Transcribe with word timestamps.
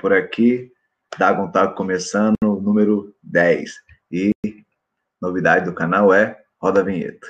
por 0.00 0.12
aqui. 0.12 0.72
Dagon 1.18 1.50
tá 1.50 1.68
começando, 1.68 2.36
número 2.42 3.14
10. 3.22 3.70
E 4.10 4.32
novidade 5.20 5.66
do 5.66 5.74
canal 5.74 6.12
é 6.12 6.40
Roda 6.60 6.80
a 6.80 6.84
Vinheta. 6.84 7.28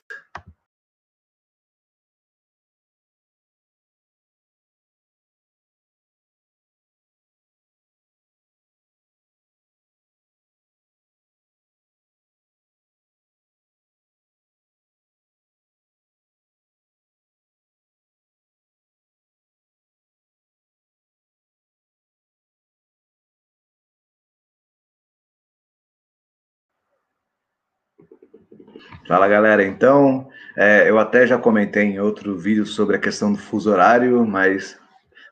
Fala 29.10 29.26
galera, 29.26 29.64
então 29.64 30.28
é, 30.56 30.88
eu 30.88 30.96
até 30.96 31.26
já 31.26 31.36
comentei 31.36 31.82
em 31.82 31.98
outro 31.98 32.38
vídeo 32.38 32.64
sobre 32.64 32.94
a 32.94 32.98
questão 33.00 33.32
do 33.32 33.38
fuso 33.40 33.68
horário, 33.68 34.24
mas 34.24 34.78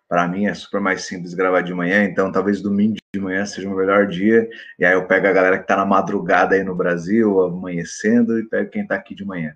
para 0.08 0.26
mim 0.26 0.46
é 0.46 0.54
super 0.54 0.80
mais 0.80 1.02
simples 1.02 1.32
gravar 1.32 1.60
de 1.60 1.72
manhã, 1.72 2.02
então 2.02 2.32
talvez 2.32 2.60
domingo 2.60 2.96
de 3.14 3.20
manhã 3.20 3.46
seja 3.46 3.68
o 3.68 3.76
melhor 3.76 4.08
dia, 4.08 4.48
e 4.80 4.84
aí 4.84 4.94
eu 4.94 5.06
pego 5.06 5.28
a 5.28 5.32
galera 5.32 5.58
que 5.58 5.62
está 5.62 5.76
na 5.76 5.86
madrugada 5.86 6.56
aí 6.56 6.64
no 6.64 6.74
Brasil, 6.74 7.40
amanhecendo, 7.40 8.36
e 8.40 8.48
pego 8.48 8.68
quem 8.68 8.82
está 8.82 8.96
aqui 8.96 9.14
de 9.14 9.24
manhã. 9.24 9.54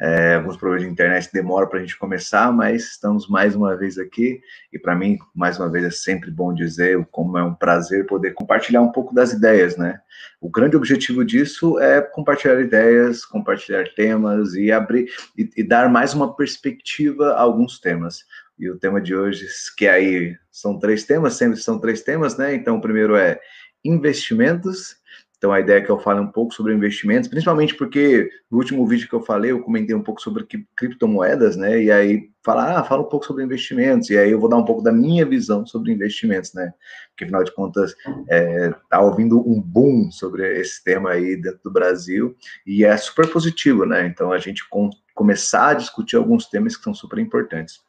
É, 0.00 0.36
alguns 0.36 0.56
problemas 0.56 0.86
de 0.86 0.92
internet 0.92 1.28
demoram 1.32 1.68
para 1.68 1.78
a 1.78 1.82
gente 1.82 1.98
começar, 1.98 2.52
mas 2.52 2.84
estamos 2.84 3.28
mais 3.28 3.56
uma 3.56 3.76
vez 3.76 3.98
aqui. 3.98 4.40
E 4.72 4.78
para 4.78 4.94
mim, 4.94 5.18
mais 5.34 5.58
uma 5.58 5.68
vez, 5.68 5.84
é 5.84 5.90
sempre 5.90 6.30
bom 6.30 6.54
dizer 6.54 7.04
como 7.10 7.36
é 7.36 7.42
um 7.42 7.54
prazer 7.54 8.06
poder 8.06 8.32
compartilhar 8.32 8.80
um 8.80 8.92
pouco 8.92 9.12
das 9.14 9.32
ideias, 9.32 9.76
né? 9.76 10.00
O 10.40 10.48
grande 10.48 10.76
objetivo 10.76 11.24
disso 11.24 11.80
é 11.80 12.00
compartilhar 12.00 12.60
ideias, 12.60 13.24
compartilhar 13.24 13.88
temas 13.96 14.54
e 14.54 14.70
abrir 14.70 15.10
e, 15.36 15.50
e 15.56 15.64
dar 15.64 15.88
mais 15.88 16.14
uma 16.14 16.34
perspectiva 16.36 17.32
a 17.32 17.40
alguns 17.40 17.80
temas. 17.80 18.24
E 18.58 18.70
o 18.70 18.78
tema 18.78 19.00
de 19.00 19.14
hoje, 19.14 19.46
que 19.76 19.86
aí 19.88 20.36
são 20.50 20.78
três 20.78 21.04
temas, 21.04 21.34
sempre 21.34 21.56
são 21.58 21.78
três 21.78 22.02
temas, 22.02 22.36
né? 22.36 22.54
Então, 22.54 22.76
o 22.76 22.80
primeiro 22.80 23.16
é 23.16 23.40
investimentos, 23.84 24.96
então, 25.38 25.52
a 25.52 25.60
ideia 25.60 25.78
é 25.78 25.80
que 25.80 25.90
eu 25.90 26.00
fale 26.00 26.18
um 26.18 26.26
pouco 26.26 26.52
sobre 26.52 26.74
investimentos, 26.74 27.28
principalmente 27.28 27.72
porque 27.76 28.28
no 28.50 28.58
último 28.58 28.84
vídeo 28.84 29.08
que 29.08 29.14
eu 29.14 29.22
falei, 29.22 29.52
eu 29.52 29.62
comentei 29.62 29.94
um 29.94 30.02
pouco 30.02 30.20
sobre 30.20 30.44
criptomoedas, 30.76 31.56
né? 31.56 31.80
E 31.80 31.92
aí, 31.92 32.28
falar, 32.44 32.76
ah, 32.76 32.82
fala 32.82 33.02
um 33.02 33.08
pouco 33.08 33.24
sobre 33.24 33.44
investimentos. 33.44 34.10
E 34.10 34.18
aí, 34.18 34.32
eu 34.32 34.40
vou 34.40 34.48
dar 34.48 34.56
um 34.56 34.64
pouco 34.64 34.82
da 34.82 34.90
minha 34.90 35.24
visão 35.24 35.64
sobre 35.64 35.92
investimentos, 35.92 36.52
né? 36.54 36.72
Porque, 37.10 37.22
afinal 37.22 37.44
de 37.44 37.54
contas, 37.54 37.94
é, 38.28 38.74
tá 38.90 39.00
ouvindo 39.00 39.38
um 39.48 39.60
boom 39.60 40.10
sobre 40.10 40.58
esse 40.60 40.82
tema 40.82 41.10
aí 41.10 41.36
dentro 41.36 41.60
do 41.62 41.70
Brasil 41.70 42.34
e 42.66 42.84
é 42.84 42.96
super 42.96 43.30
positivo, 43.30 43.86
né? 43.86 44.06
Então, 44.08 44.32
a 44.32 44.38
gente 44.38 44.68
com, 44.68 44.90
começar 45.14 45.68
a 45.68 45.74
discutir 45.74 46.16
alguns 46.16 46.46
temas 46.46 46.76
que 46.76 46.82
são 46.82 46.92
super 46.92 47.20
importantes. 47.20 47.80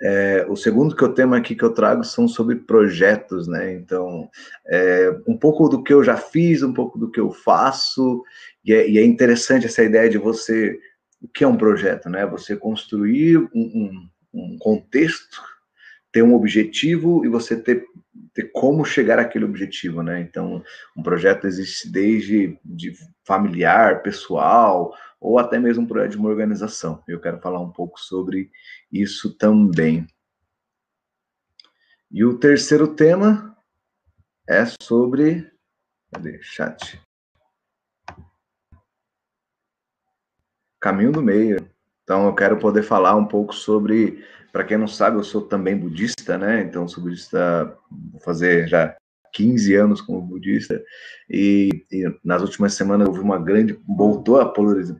É, 0.00 0.46
o 0.48 0.56
segundo 0.56 0.94
que 0.94 1.02
eu 1.02 1.12
tema 1.12 1.36
aqui 1.36 1.54
que 1.54 1.62
eu 1.62 1.72
trago 1.72 2.04
são 2.04 2.26
sobre 2.26 2.56
projetos, 2.56 3.46
né? 3.46 3.72
Então, 3.74 4.28
é, 4.66 5.16
um 5.26 5.36
pouco 5.36 5.68
do 5.68 5.82
que 5.82 5.92
eu 5.92 6.02
já 6.02 6.16
fiz, 6.16 6.62
um 6.62 6.72
pouco 6.72 6.98
do 6.98 7.10
que 7.10 7.20
eu 7.20 7.30
faço, 7.30 8.22
e 8.64 8.72
é, 8.72 8.88
e 8.88 8.98
é 8.98 9.04
interessante 9.04 9.66
essa 9.66 9.82
ideia 9.82 10.08
de 10.08 10.18
você, 10.18 10.78
o 11.20 11.28
que 11.28 11.44
é 11.44 11.48
um 11.48 11.56
projeto, 11.56 12.08
né? 12.08 12.26
Você 12.26 12.56
construir 12.56 13.38
um, 13.38 13.48
um, 13.54 14.08
um 14.32 14.58
contexto, 14.58 15.40
ter 16.10 16.22
um 16.22 16.34
objetivo 16.34 17.24
e 17.24 17.28
você 17.28 17.56
ter, 17.56 17.84
ter 18.32 18.50
como 18.52 18.84
chegar 18.84 19.18
àquele 19.18 19.44
objetivo, 19.44 20.02
né? 20.02 20.20
Então, 20.20 20.62
um 20.96 21.02
projeto 21.02 21.46
existe 21.46 21.90
desde 21.90 22.58
de 22.64 22.92
familiar, 23.24 24.02
pessoal, 24.02 24.94
ou 25.24 25.38
até 25.38 25.58
mesmo 25.58 25.88
projeto 25.88 26.10
de 26.10 26.16
uma 26.18 26.28
organização. 26.28 27.02
Eu 27.08 27.18
quero 27.18 27.40
falar 27.40 27.58
um 27.58 27.70
pouco 27.70 27.98
sobre 27.98 28.50
isso 28.92 29.34
também. 29.34 30.06
E 32.10 32.22
o 32.22 32.38
terceiro 32.38 32.94
tema 32.94 33.56
é 34.46 34.66
sobre. 34.82 35.50
Cadê? 36.12 36.42
Chat. 36.42 37.00
Caminho 40.78 41.12
do 41.12 41.22
meio. 41.22 41.70
Então, 42.02 42.26
eu 42.26 42.34
quero 42.34 42.58
poder 42.58 42.82
falar 42.82 43.16
um 43.16 43.26
pouco 43.26 43.54
sobre. 43.54 44.22
Para 44.52 44.62
quem 44.62 44.76
não 44.76 44.86
sabe, 44.86 45.16
eu 45.16 45.24
sou 45.24 45.40
também 45.40 45.74
budista, 45.74 46.36
né? 46.36 46.60
Então, 46.60 46.86
sou 46.86 47.02
budista, 47.02 47.76
vou 47.90 48.20
fazer 48.20 48.68
já 48.68 48.94
15 49.34 49.74
anos 49.74 50.00
como 50.00 50.22
budista, 50.22 50.82
e, 51.28 51.84
e, 51.92 52.04
nas 52.24 52.40
últimas 52.40 52.74
semanas 52.74 53.08
houve 53.08 53.20
uma 53.20 53.38
grande, 53.38 53.78
voltou 53.86 54.40
a 54.40 54.52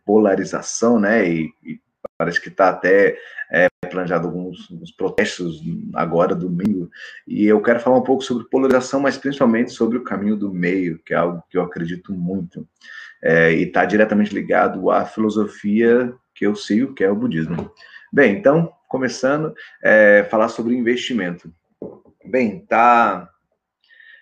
polarização, 0.04 0.98
né, 0.98 1.26
e, 1.26 1.50
e 1.64 1.80
parece 2.18 2.40
que 2.40 2.48
está 2.48 2.68
até 2.68 3.16
é, 3.50 3.68
planejado 3.88 4.26
alguns, 4.26 4.70
alguns, 4.70 4.90
protestos 4.90 5.62
agora, 5.94 6.34
domingo, 6.34 6.90
e 7.26 7.46
eu 7.46 7.62
quero 7.62 7.80
falar 7.80 7.96
um 7.96 8.02
pouco 8.02 8.22
sobre 8.22 8.48
polarização, 8.50 9.00
mas 9.00 9.16
principalmente 9.16 9.72
sobre 9.72 9.98
o 9.98 10.04
caminho 10.04 10.36
do 10.36 10.52
meio, 10.52 10.98
que 10.98 11.14
é 11.14 11.16
algo 11.16 11.42
que 11.48 11.56
eu 11.56 11.62
acredito 11.62 12.12
muito, 12.12 12.68
é, 13.22 13.52
e 13.52 13.62
está 13.62 13.84
diretamente 13.84 14.34
ligado 14.34 14.90
à 14.90 15.04
filosofia 15.06 16.12
que 16.34 16.44
eu 16.44 16.56
sigo, 16.56 16.92
que 16.92 17.04
é 17.04 17.10
o 17.10 17.16
budismo. 17.16 17.72
Bem, 18.12 18.36
então, 18.36 18.72
começando, 18.88 19.54
é, 19.82 20.26
falar 20.28 20.48
sobre 20.48 20.74
investimento. 20.74 21.52
Bem, 22.24 22.64
tá 22.66 23.30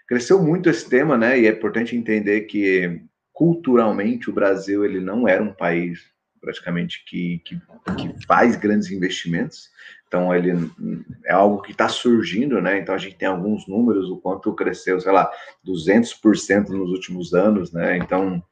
cresceu 0.07 0.43
muito 0.43 0.69
esse 0.69 0.89
tema, 0.89 1.17
né? 1.17 1.39
E 1.39 1.47
é 1.47 1.51
importante 1.51 1.97
entender 1.97 2.43
que 2.43 3.01
culturalmente 3.33 4.29
o 4.31 4.33
Brasil 4.33 4.85
ele 4.85 5.01
não 5.01 5.27
era 5.27 5.43
um 5.43 5.53
país 5.53 6.13
praticamente 6.41 7.05
que, 7.07 7.41
que, 7.45 7.57
que 7.97 8.27
faz 8.27 8.57
grandes 8.57 8.91
investimentos. 8.91 9.71
Então 10.13 10.35
ele 10.35 10.53
é 11.25 11.33
algo 11.33 11.63
que 11.63 11.73
está 11.73 11.89
surgindo, 11.89 12.61
né? 12.61 12.79
Então 12.79 12.95
a 12.95 12.99
gente 12.99 13.17
tem 13.17 13.27
alguns 13.27 13.67
números 13.67 14.11
o 14.11 14.19
quanto 14.19 14.53
cresceu, 14.53 15.01
sei 15.01 15.11
lá, 15.11 15.31
200% 15.67 16.69
nos 16.69 16.91
últimos 16.91 17.33
anos, 17.33 17.73
né? 17.73 17.97
Então 17.97 18.43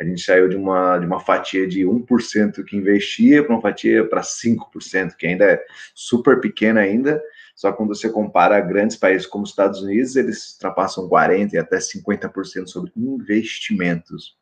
a 0.00 0.04
gente 0.04 0.22
saiu 0.22 0.48
de 0.48 0.56
uma 0.56 0.96
de 0.96 1.04
uma 1.04 1.20
fatia 1.20 1.68
de 1.68 1.80
1% 1.82 2.64
que 2.64 2.76
investia 2.76 3.44
para 3.44 3.54
uma 3.54 3.60
fatia 3.60 4.02
para 4.08 4.22
5%, 4.22 5.14
que 5.18 5.26
ainda 5.26 5.44
é 5.44 5.62
super 5.94 6.40
pequena 6.40 6.80
ainda, 6.80 7.22
só 7.60 7.70
que 7.70 7.76
quando 7.76 7.94
você 7.94 8.08
compara 8.08 8.58
grandes 8.58 8.96
países 8.96 9.26
como 9.26 9.44
os 9.44 9.50
Estados 9.50 9.82
Unidos, 9.82 10.16
eles 10.16 10.52
ultrapassam 10.52 11.06
40% 11.06 11.52
e 11.52 11.58
até 11.58 11.76
50% 11.76 12.66
sobre 12.68 12.90
investimentos. 12.96 14.34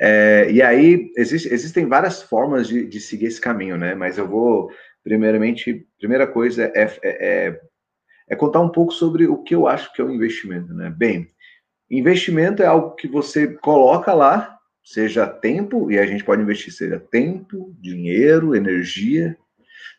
É, 0.00 0.50
e 0.50 0.60
aí, 0.60 1.12
existe, 1.16 1.48
existem 1.54 1.86
várias 1.86 2.20
formas 2.20 2.66
de, 2.66 2.84
de, 2.88 2.98
seguir 2.98 3.26
esse 3.26 3.40
caminho, 3.40 3.78
né? 3.78 3.94
Mas 3.94 4.18
eu 4.18 4.26
vou, 4.26 4.72
primeiramente, 5.04 5.86
primeira 5.96 6.26
coisa 6.26 6.72
é, 6.74 6.82
é, 6.82 6.98
é, 7.04 7.60
é 8.30 8.34
contar 8.34 8.62
um 8.62 8.68
pouco 8.68 8.92
sobre 8.92 9.28
o 9.28 9.40
que 9.40 9.54
eu 9.54 9.68
acho 9.68 9.92
que 9.92 10.02
é 10.02 10.04
um 10.04 10.10
investimento, 10.10 10.74
né? 10.74 10.90
Bem, 10.90 11.30
investimento 11.88 12.64
é 12.64 12.66
algo 12.66 12.96
que 12.96 13.06
você 13.06 13.46
coloca 13.46 14.12
lá, 14.12 14.58
seja 14.82 15.24
tempo, 15.24 15.88
e 15.88 16.00
a 16.00 16.06
gente 16.06 16.24
pode 16.24 16.42
investir, 16.42 16.72
seja 16.72 16.98
tempo, 16.98 17.72
dinheiro, 17.78 18.56
energia. 18.56 19.38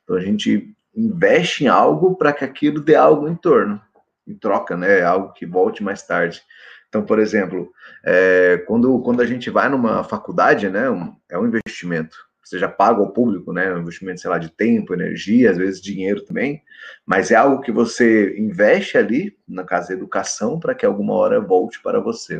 Então, 0.03 0.17
a 0.17 0.21
gente 0.21 0.75
investe 0.95 1.65
em 1.65 1.67
algo 1.67 2.15
para 2.15 2.33
que 2.33 2.45
aquilo 2.45 2.79
dê 2.79 2.95
algo 2.95 3.27
em 3.27 3.35
torno, 3.35 3.81
em 4.27 4.35
troca, 4.35 4.77
né? 4.77 5.01
Algo 5.01 5.33
que 5.33 5.45
volte 5.45 5.83
mais 5.83 6.03
tarde. 6.03 6.41
Então, 6.87 7.03
por 7.03 7.17
exemplo, 7.17 7.71
é, 8.05 8.63
quando, 8.67 8.99
quando 9.01 9.21
a 9.21 9.25
gente 9.25 9.49
vai 9.49 9.67
numa 9.67 10.03
faculdade, 10.03 10.69
né, 10.69 10.89
um, 10.89 11.15
é 11.29 11.37
um 11.37 11.47
investimento. 11.47 12.15
Já 12.53 12.69
paga 12.69 12.99
ao 12.99 13.11
público, 13.11 13.51
né? 13.51 13.73
Um 13.73 13.79
investimento, 13.79 14.21
sei 14.21 14.29
lá, 14.29 14.37
de 14.37 14.51
tempo, 14.51 14.93
energia, 14.93 15.49
às 15.49 15.57
vezes 15.57 15.81
dinheiro 15.81 16.23
também, 16.23 16.61
mas 17.03 17.31
é 17.31 17.35
algo 17.35 17.61
que 17.61 17.71
você 17.71 18.37
investe 18.37 18.95
ali, 18.95 19.35
na 19.47 19.63
casa 19.63 19.87
de 19.87 19.93
educação, 19.93 20.59
para 20.59 20.75
que 20.75 20.85
alguma 20.85 21.15
hora 21.15 21.41
volte 21.41 21.81
para 21.81 21.99
você. 21.99 22.39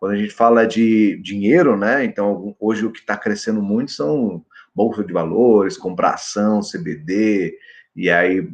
Quando 0.00 0.12
a 0.12 0.16
gente 0.16 0.32
fala 0.32 0.66
de 0.66 1.20
dinheiro, 1.22 1.76
né? 1.76 2.04
Então, 2.04 2.56
hoje 2.58 2.84
o 2.84 2.90
que 2.90 2.98
está 2.98 3.16
crescendo 3.16 3.62
muito 3.62 3.92
são 3.92 4.44
bolsa 4.74 5.04
de 5.04 5.12
valores, 5.12 5.78
comprar 5.78 6.14
ação, 6.14 6.60
CBD, 6.60 7.56
e 7.96 8.10
aí 8.10 8.48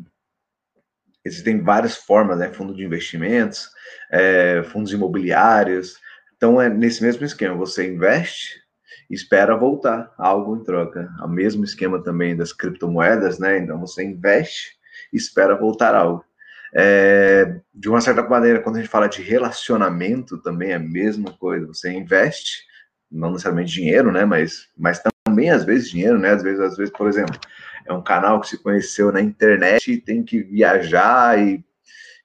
existem 1.25 1.61
várias 1.61 1.97
formas, 1.97 2.39
né? 2.39 2.53
Fundo 2.53 2.75
de 2.75 2.85
investimentos, 2.85 3.69
é, 4.11 4.63
fundos 4.65 4.93
imobiliários. 4.93 5.97
Então 6.37 6.61
é 6.61 6.69
nesse 6.69 7.03
mesmo 7.03 7.25
esquema, 7.25 7.55
você 7.55 7.93
investe 7.93 8.63
espera 9.11 9.55
voltar 9.57 10.11
algo 10.17 10.57
em 10.57 10.65
troca. 10.65 11.11
O 11.23 11.29
mesmo 11.29 11.65
esquema 11.65 12.03
também 12.03 12.35
das 12.35 12.53
criptomoedas, 12.53 13.39
né? 13.39 13.59
Então 13.59 13.79
você 13.79 14.03
investe 14.03 14.81
espera 15.13 15.57
voltar 15.57 15.95
algo. 15.95 16.25
É, 16.75 17.61
de 17.75 17.89
uma 17.89 18.01
certa 18.01 18.23
maneira, 18.23 18.61
quando 18.61 18.77
a 18.77 18.79
gente 18.81 18.91
fala 18.91 19.07
de 19.07 19.21
relacionamento, 19.21 20.39
também 20.39 20.71
é 20.71 20.77
a 20.77 20.79
mesma 20.79 21.31
coisa. 21.33 21.67
Você 21.67 21.93
investe, 21.93 22.65
não 23.11 23.31
necessariamente 23.31 23.73
dinheiro, 23.73 24.11
né? 24.11 24.25
Mas, 24.25 24.69
mas 24.77 25.03
também 25.27 25.51
às 25.51 25.65
vezes 25.65 25.91
dinheiro, 25.91 26.19
né? 26.19 26.31
Às 26.31 26.43
vezes, 26.43 26.61
às 26.61 26.77
vezes, 26.77 26.93
por 26.93 27.09
exemplo, 27.09 27.39
é 27.87 27.93
um 27.93 28.03
canal 28.03 28.41
que 28.41 28.49
se 28.49 28.59
conheceu 28.59 29.13
na 29.13 29.21
internet 29.21 29.93
e 29.93 30.01
tem 30.01 30.23
que 30.23 30.43
viajar 30.43 31.39
e, 31.39 31.65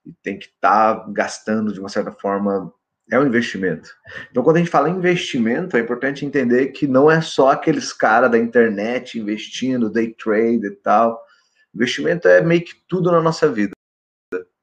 e 0.05 0.13
tem 0.23 0.37
que 0.37 0.45
estar 0.45 0.95
tá 0.95 1.05
gastando 1.09 1.73
de 1.73 1.79
uma 1.79 1.89
certa 1.89 2.11
forma 2.11 2.73
é 3.09 3.17
um 3.17 3.25
investimento. 3.25 3.89
Então, 4.29 4.43
quando 4.43 4.57
a 4.57 4.59
gente 4.59 4.69
fala 4.69 4.89
em 4.89 4.97
investimento, 4.97 5.77
é 5.77 5.79
importante 5.79 6.25
entender 6.25 6.67
que 6.67 6.85
não 6.85 7.09
é 7.09 7.21
só 7.21 7.51
aqueles 7.51 7.93
caras 7.93 8.29
da 8.29 8.37
internet 8.37 9.17
investindo, 9.17 9.89
day 9.89 10.13
trade 10.13 10.67
e 10.67 10.71
tal. 10.71 11.21
Investimento 11.73 12.27
é 12.27 12.41
meio 12.41 12.63
que 12.63 12.73
tudo 12.87 13.11
na 13.11 13.21
nossa 13.21 13.49
vida. 13.49 13.71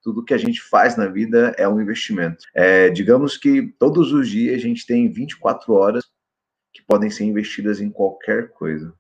Tudo 0.03 0.25
que 0.25 0.35
a 0.35 0.39
gente 0.39 0.61
faz 0.61 0.97
na 0.97 1.07
vida 1.07 1.55
é 1.57 1.67
um 1.67 1.81
investimento. 1.81 2.45
É, 2.55 2.91
digamos 2.91 3.39
que 3.39 3.75
todos 3.79 4.13
os 4.13 4.29
dias 4.29 4.57
a 4.57 4.59
gente 4.59 4.87
tem 4.87 5.11
24 5.11 5.73
horas 5.73 6.05
que 6.71 6.83
podem 6.83 7.09
ser 7.09 7.25
investidas 7.25 7.81
em 7.81 7.89
qualquer 7.89 8.51
coisa. 8.51 8.93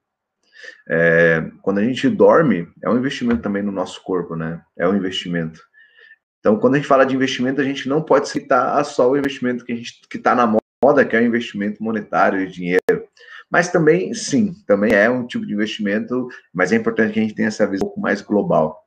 É, 0.88 1.44
quando 1.62 1.78
a 1.78 1.84
gente 1.84 2.08
dorme, 2.08 2.68
é 2.82 2.88
um 2.88 2.96
investimento 2.96 3.42
também 3.42 3.62
no 3.62 3.72
nosso 3.72 4.02
corpo, 4.02 4.36
né? 4.36 4.62
É 4.78 4.88
um 4.88 4.96
investimento. 4.96 5.60
Então, 6.40 6.58
quando 6.58 6.74
a 6.74 6.76
gente 6.76 6.86
fala 6.86 7.06
de 7.06 7.14
investimento, 7.14 7.60
a 7.60 7.64
gente 7.64 7.88
não 7.88 8.02
pode 8.02 8.28
citar 8.28 8.84
só 8.84 9.10
o 9.10 9.16
investimento 9.16 9.64
que 9.64 9.72
a 9.72 9.76
gente 9.76 10.00
que 10.10 10.18
está 10.18 10.34
na 10.34 10.46
moda, 10.84 11.04
que 11.04 11.16
é 11.16 11.20
o 11.20 11.24
investimento 11.24 11.82
monetário 11.82 12.46
de 12.46 12.52
dinheiro. 12.52 13.08
Mas 13.50 13.70
também, 13.70 14.12
sim, 14.12 14.52
também 14.66 14.92
é 14.92 15.08
um 15.08 15.26
tipo 15.26 15.46
de 15.46 15.54
investimento, 15.54 16.28
mas 16.52 16.72
é 16.72 16.76
importante 16.76 17.12
que 17.12 17.18
a 17.18 17.22
gente 17.22 17.34
tenha 17.34 17.48
essa 17.48 17.66
visão 17.66 17.86
um 17.86 17.88
pouco 17.88 18.00
mais 18.00 18.20
global. 18.20 18.83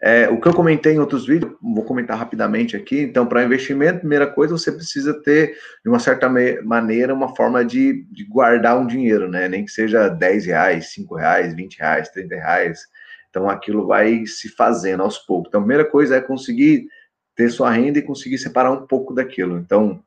É, 0.00 0.28
o 0.28 0.40
que 0.40 0.46
eu 0.46 0.54
comentei 0.54 0.94
em 0.94 0.98
outros 0.98 1.26
vídeos, 1.26 1.52
vou 1.60 1.84
comentar 1.84 2.18
rapidamente 2.18 2.76
aqui. 2.76 3.00
Então, 3.00 3.26
para 3.26 3.44
investimento, 3.44 4.00
primeira 4.00 4.26
coisa, 4.26 4.56
você 4.56 4.70
precisa 4.70 5.14
ter, 5.22 5.56
de 5.82 5.88
uma 5.88 5.98
certa 5.98 6.28
maneira, 6.64 7.14
uma 7.14 7.34
forma 7.34 7.64
de, 7.64 8.06
de, 8.10 8.24
guardar 8.24 8.78
um 8.78 8.86
dinheiro, 8.86 9.28
né? 9.28 9.48
Nem 9.48 9.64
que 9.64 9.70
seja 9.70 10.08
10 10.08 10.46
reais, 10.46 10.92
5 10.92 11.14
reais, 11.14 11.54
20 11.54 11.78
reais, 11.78 12.08
30 12.10 12.34
reais. 12.34 12.80
Então 13.36 13.50
aquilo 13.50 13.86
vai 13.86 14.24
se 14.24 14.48
fazendo 14.48 15.02
aos 15.02 15.18
poucos. 15.18 15.48
Então 15.48 15.60
a 15.60 15.64
primeira 15.64 15.84
coisa 15.84 16.16
é 16.16 16.20
conseguir 16.22 16.88
ter 17.34 17.50
sua 17.50 17.70
renda 17.70 17.98
e 17.98 18.02
conseguir 18.02 18.38
separar 18.38 18.72
um 18.72 18.86
pouco 18.86 19.12
daquilo. 19.12 19.58
Então 19.58 20.02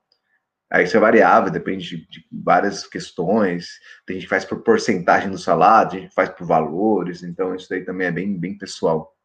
aí 0.68 0.86
isso 0.86 0.98
é 0.98 1.00
variável, 1.00 1.52
depende 1.52 1.88
de, 1.88 2.08
de 2.10 2.26
várias 2.32 2.88
questões. 2.88 3.80
Tem 4.06 4.16
gente 4.16 4.24
que 4.24 4.30
faz 4.30 4.46
por 4.46 4.64
porcentagem 4.64 5.30
do 5.30 5.38
salário, 5.38 5.92
tem 5.92 6.00
gente 6.02 6.10
que 6.10 6.16
faz 6.16 6.30
por 6.30 6.48
valores. 6.48 7.22
Então 7.22 7.54
isso 7.54 7.70
daí 7.70 7.86
também 7.86 8.08
é 8.08 8.12
bem, 8.12 8.36
bem 8.36 8.58
pessoal. 8.58 9.16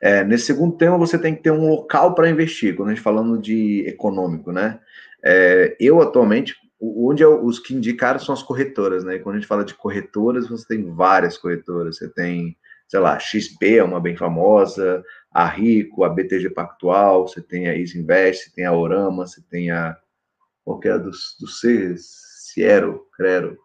É, 0.00 0.24
nesse 0.24 0.46
segundo 0.46 0.76
tema, 0.76 0.96
você 0.96 1.18
tem 1.18 1.34
que 1.34 1.42
ter 1.42 1.50
um 1.50 1.68
local 1.68 2.14
para 2.14 2.30
investir, 2.30 2.74
quando 2.74 2.88
a 2.88 2.94
gente 2.94 3.02
falando 3.02 3.38
de 3.38 3.84
econômico, 3.86 4.50
né? 4.50 4.80
É, 5.22 5.76
eu, 5.78 6.00
atualmente, 6.00 6.56
onde 6.80 7.22
eu, 7.22 7.44
os 7.44 7.58
que 7.58 7.74
indicaram 7.74 8.18
são 8.18 8.32
as 8.32 8.42
corretoras, 8.42 9.04
né? 9.04 9.16
E 9.16 9.18
quando 9.18 9.36
a 9.36 9.38
gente 9.38 9.48
fala 9.48 9.64
de 9.64 9.74
corretoras, 9.74 10.48
você 10.48 10.66
tem 10.66 10.90
várias 10.94 11.36
corretoras. 11.36 11.98
Você 11.98 12.08
tem 12.08 12.56
sei 12.90 12.98
lá, 12.98 13.20
XP 13.20 13.76
é 13.76 13.84
uma 13.84 14.00
bem 14.00 14.16
famosa, 14.16 15.04
a 15.30 15.46
Rico, 15.46 16.02
a 16.02 16.08
BTG 16.08 16.50
Pactual, 16.50 17.28
você 17.28 17.40
tem 17.40 17.68
a 17.68 17.78
Easy 17.78 17.96
Invest, 17.96 18.46
você 18.46 18.50
tem 18.50 18.66
a 18.66 18.72
Orama, 18.72 19.28
você 19.28 19.40
tem 19.48 19.70
a. 19.70 19.96
Qual 20.64 20.80
que 20.80 20.88
é 20.88 20.98
dos, 20.98 21.36
Cs? 21.60 22.28
Ciero, 22.52 23.06
Crero, 23.16 23.56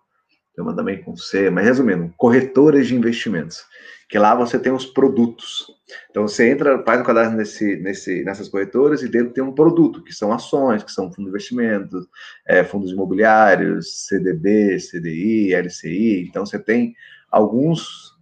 uma 0.64 0.76
também 0.76 1.02
com 1.02 1.16
C, 1.16 1.50
mas 1.50 1.66
resumindo, 1.66 2.14
corretoras 2.18 2.88
de 2.88 2.96
investimentos, 2.96 3.64
que 4.10 4.18
lá 4.18 4.36
você 4.36 4.58
tem 4.60 4.72
os 4.72 4.86
produtos. 4.86 5.66
Então 6.10 6.28
você 6.28 6.50
entra, 6.50 6.84
faz 6.84 7.02
o 7.02 7.04
cadastro 7.04 7.38
nesse, 7.38 7.76
nesse, 7.78 8.24
nessas 8.24 8.48
corretoras 8.48 9.02
e 9.02 9.10
dentro 9.10 9.34
tem 9.34 9.44
um 9.44 9.54
produto, 9.54 10.04
que 10.04 10.14
são 10.14 10.32
ações, 10.32 10.84
que 10.84 10.92
são 10.92 11.12
fundos 11.12 11.26
de 11.26 11.30
investimentos, 11.30 12.08
é, 12.48 12.64
fundos 12.64 12.92
imobiliários, 12.92 14.08
CDB, 14.08 14.78
CDI, 14.78 15.54
LCI. 15.56 16.28
Então 16.28 16.46
você 16.46 16.60
tem 16.60 16.96
alguns 17.30 18.16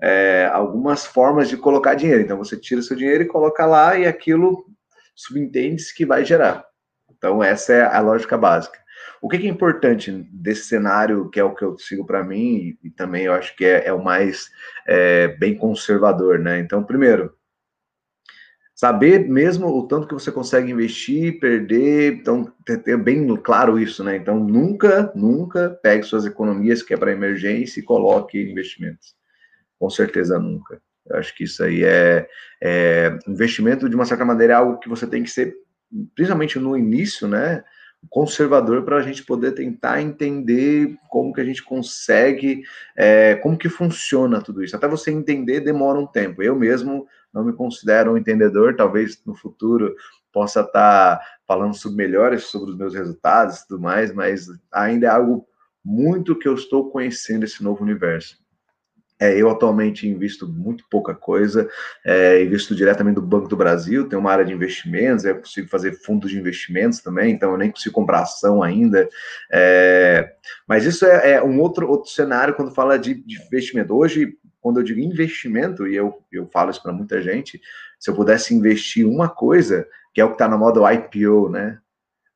é, 0.00 0.48
algumas 0.52 1.04
formas 1.04 1.48
de 1.48 1.56
colocar 1.56 1.94
dinheiro. 1.94 2.22
Então, 2.22 2.38
você 2.38 2.56
tira 2.56 2.82
seu 2.82 2.96
dinheiro 2.96 3.22
e 3.22 3.28
coloca 3.28 3.66
lá 3.66 3.98
e 3.98 4.06
aquilo 4.06 4.64
subentende-se 5.14 5.94
que 5.94 6.06
vai 6.06 6.24
gerar. 6.24 6.64
Então, 7.10 7.42
essa 7.44 7.72
é 7.74 7.82
a 7.82 8.00
lógica 8.00 8.38
básica. 8.38 8.78
O 9.22 9.28
que 9.28 9.36
é 9.36 9.46
importante 9.46 10.10
desse 10.32 10.64
cenário, 10.64 11.28
que 11.28 11.38
é 11.38 11.44
o 11.44 11.54
que 11.54 11.62
eu 11.62 11.78
sigo 11.78 12.06
para 12.06 12.24
mim, 12.24 12.78
e, 12.82 12.90
também 12.90 13.24
eu 13.24 13.34
acho 13.34 13.54
que 13.54 13.64
é, 13.64 13.86
é 13.86 13.92
o 13.92 14.02
mais 14.02 14.50
é, 14.86 15.28
bem 15.28 15.54
conservador, 15.56 16.38
né? 16.38 16.58
Então, 16.58 16.82
primeiro, 16.82 17.34
saber 18.74 19.28
mesmo 19.28 19.68
o 19.68 19.86
tanto 19.86 20.08
que 20.08 20.14
você 20.14 20.32
consegue 20.32 20.72
investir, 20.72 21.38
perder, 21.38 22.14
então 22.14 22.50
ter, 22.64 22.96
bem 22.96 23.26
claro 23.36 23.78
isso, 23.78 24.02
né? 24.02 24.16
Então 24.16 24.40
nunca, 24.40 25.12
nunca 25.14 25.78
pegue 25.82 26.02
suas 26.02 26.24
economias 26.24 26.82
que 26.82 26.94
é 26.94 26.96
para 26.96 27.12
emergência 27.12 27.80
e 27.80 27.84
coloque 27.84 28.40
investimentos 28.40 29.20
com 29.80 29.88
certeza 29.88 30.38
nunca. 30.38 30.80
Eu 31.06 31.16
acho 31.16 31.34
que 31.34 31.44
isso 31.44 31.64
aí 31.64 31.82
é, 31.82 32.28
é 32.62 33.18
investimento 33.26 33.88
de 33.88 33.96
uma 33.96 34.04
certa 34.04 34.24
maneira 34.24 34.52
é 34.52 34.56
algo 34.56 34.78
que 34.78 34.88
você 34.88 35.06
tem 35.06 35.24
que 35.24 35.30
ser, 35.30 35.54
principalmente 36.14 36.58
no 36.58 36.76
início, 36.76 37.26
né? 37.26 37.64
Conservador 38.08 38.82
para 38.84 38.96
a 38.96 39.02
gente 39.02 39.24
poder 39.24 39.52
tentar 39.52 40.00
entender 40.00 40.96
como 41.08 41.32
que 41.32 41.40
a 41.40 41.44
gente 41.44 41.62
consegue, 41.62 42.62
é, 42.96 43.34
como 43.36 43.58
que 43.58 43.68
funciona 43.68 44.40
tudo 44.40 44.64
isso. 44.64 44.74
Até 44.74 44.88
você 44.88 45.10
entender 45.10 45.60
demora 45.60 45.98
um 45.98 46.06
tempo. 46.06 46.42
Eu 46.42 46.56
mesmo 46.56 47.06
não 47.32 47.44
me 47.44 47.52
considero 47.52 48.12
um 48.12 48.16
entendedor, 48.16 48.74
talvez 48.74 49.22
no 49.24 49.34
futuro 49.34 49.94
possa 50.32 50.60
estar 50.60 51.16
tá 51.16 51.24
falando 51.46 51.74
sobre 51.74 51.98
melhores 51.98 52.44
sobre 52.44 52.70
os 52.70 52.76
meus 52.76 52.94
resultados 52.94 53.58
e 53.58 53.68
tudo 53.68 53.80
mais, 53.80 54.12
mas 54.12 54.46
ainda 54.72 55.06
é 55.06 55.10
algo 55.10 55.46
muito 55.84 56.38
que 56.38 56.48
eu 56.48 56.54
estou 56.54 56.90
conhecendo 56.90 57.44
esse 57.44 57.62
novo 57.62 57.82
universo. 57.82 58.38
É, 59.20 59.36
eu 59.36 59.50
atualmente 59.50 60.08
invisto 60.08 60.48
muito 60.48 60.84
pouca 60.88 61.14
coisa, 61.14 61.68
é, 62.02 62.42
invisto 62.42 62.74
diretamente 62.74 63.16
do 63.16 63.22
Banco 63.22 63.48
do 63.48 63.56
Brasil, 63.56 64.08
tenho 64.08 64.20
uma 64.20 64.32
área 64.32 64.46
de 64.46 64.54
investimentos, 64.54 65.26
eu 65.26 65.36
consigo 65.36 65.68
fazer 65.68 65.92
fundos 65.92 66.30
de 66.30 66.38
investimentos 66.38 67.00
também, 67.00 67.32
então 67.32 67.52
eu 67.52 67.58
nem 67.58 67.70
consigo 67.70 67.94
comprar 67.94 68.22
ação 68.22 68.62
ainda. 68.62 69.06
É, 69.52 70.32
mas 70.66 70.86
isso 70.86 71.04
é, 71.04 71.32
é, 71.32 71.42
um 71.42 71.60
outro, 71.60 71.86
outro 71.86 72.10
cenário 72.10 72.54
quando 72.54 72.74
fala 72.74 72.98
de, 72.98 73.14
de, 73.14 73.42
investimento. 73.42 73.94
Hoje, 73.94 74.38
quando 74.58 74.80
eu 74.80 74.84
digo 74.84 75.00
investimento, 75.00 75.86
e 75.86 75.94
eu, 75.94 76.22
eu 76.32 76.48
falo 76.50 76.70
isso 76.70 76.82
para 76.82 76.92
muita 76.92 77.20
gente, 77.20 77.60
se 77.98 78.10
eu 78.10 78.14
pudesse 78.14 78.54
investir 78.54 79.06
uma 79.06 79.28
coisa, 79.28 79.86
que 80.14 80.20
é 80.20 80.24
o 80.24 80.28
que 80.28 80.34
está 80.34 80.48
na 80.48 80.56
moda 80.56 80.80
o 80.80 80.90
IPO, 80.90 81.50
né? 81.50 81.78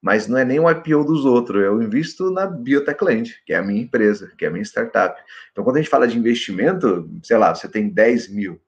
Mas 0.04 0.28
não 0.28 0.36
é 0.36 0.44
nem 0.44 0.60
o 0.60 0.70
IPO 0.70 1.02
dos 1.02 1.24
outros, 1.24 1.64
eu 1.64 1.82
invisto 1.82 2.30
na 2.30 2.46
Biotechland, 2.46 3.40
que 3.46 3.54
é 3.54 3.56
a 3.56 3.62
minha 3.62 3.80
empresa, 3.80 4.30
que 4.36 4.44
é 4.44 4.48
a 4.48 4.50
minha 4.50 4.62
startup. 4.62 5.18
Então, 5.50 5.64
quando 5.64 5.76
a 5.76 5.80
gente 5.80 5.88
fala 5.88 6.06
de 6.06 6.18
investimento, 6.18 7.10
sei 7.22 7.38
lá, 7.38 7.54
você 7.54 7.66
tem 7.66 7.88
10 7.88 8.28
mil, 8.28 8.60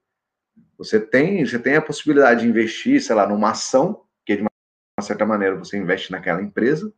você 0.75 0.99
tem, 0.99 1.45
você 1.45 1.59
tem 1.59 1.75
a 1.75 1.81
possibilidade 1.81 2.41
de 2.41 2.47
investir, 2.47 2.99
sei 2.99 3.15
lá, 3.15 3.27
numa 3.27 3.51
ação, 3.51 4.01
que 4.25 4.35
de 4.35 4.41
uma 4.41 4.49
certa 5.03 5.27
maneira 5.27 5.55
você 5.55 5.77
investe 5.77 6.11
naquela 6.11 6.41
empresa, 6.41 6.91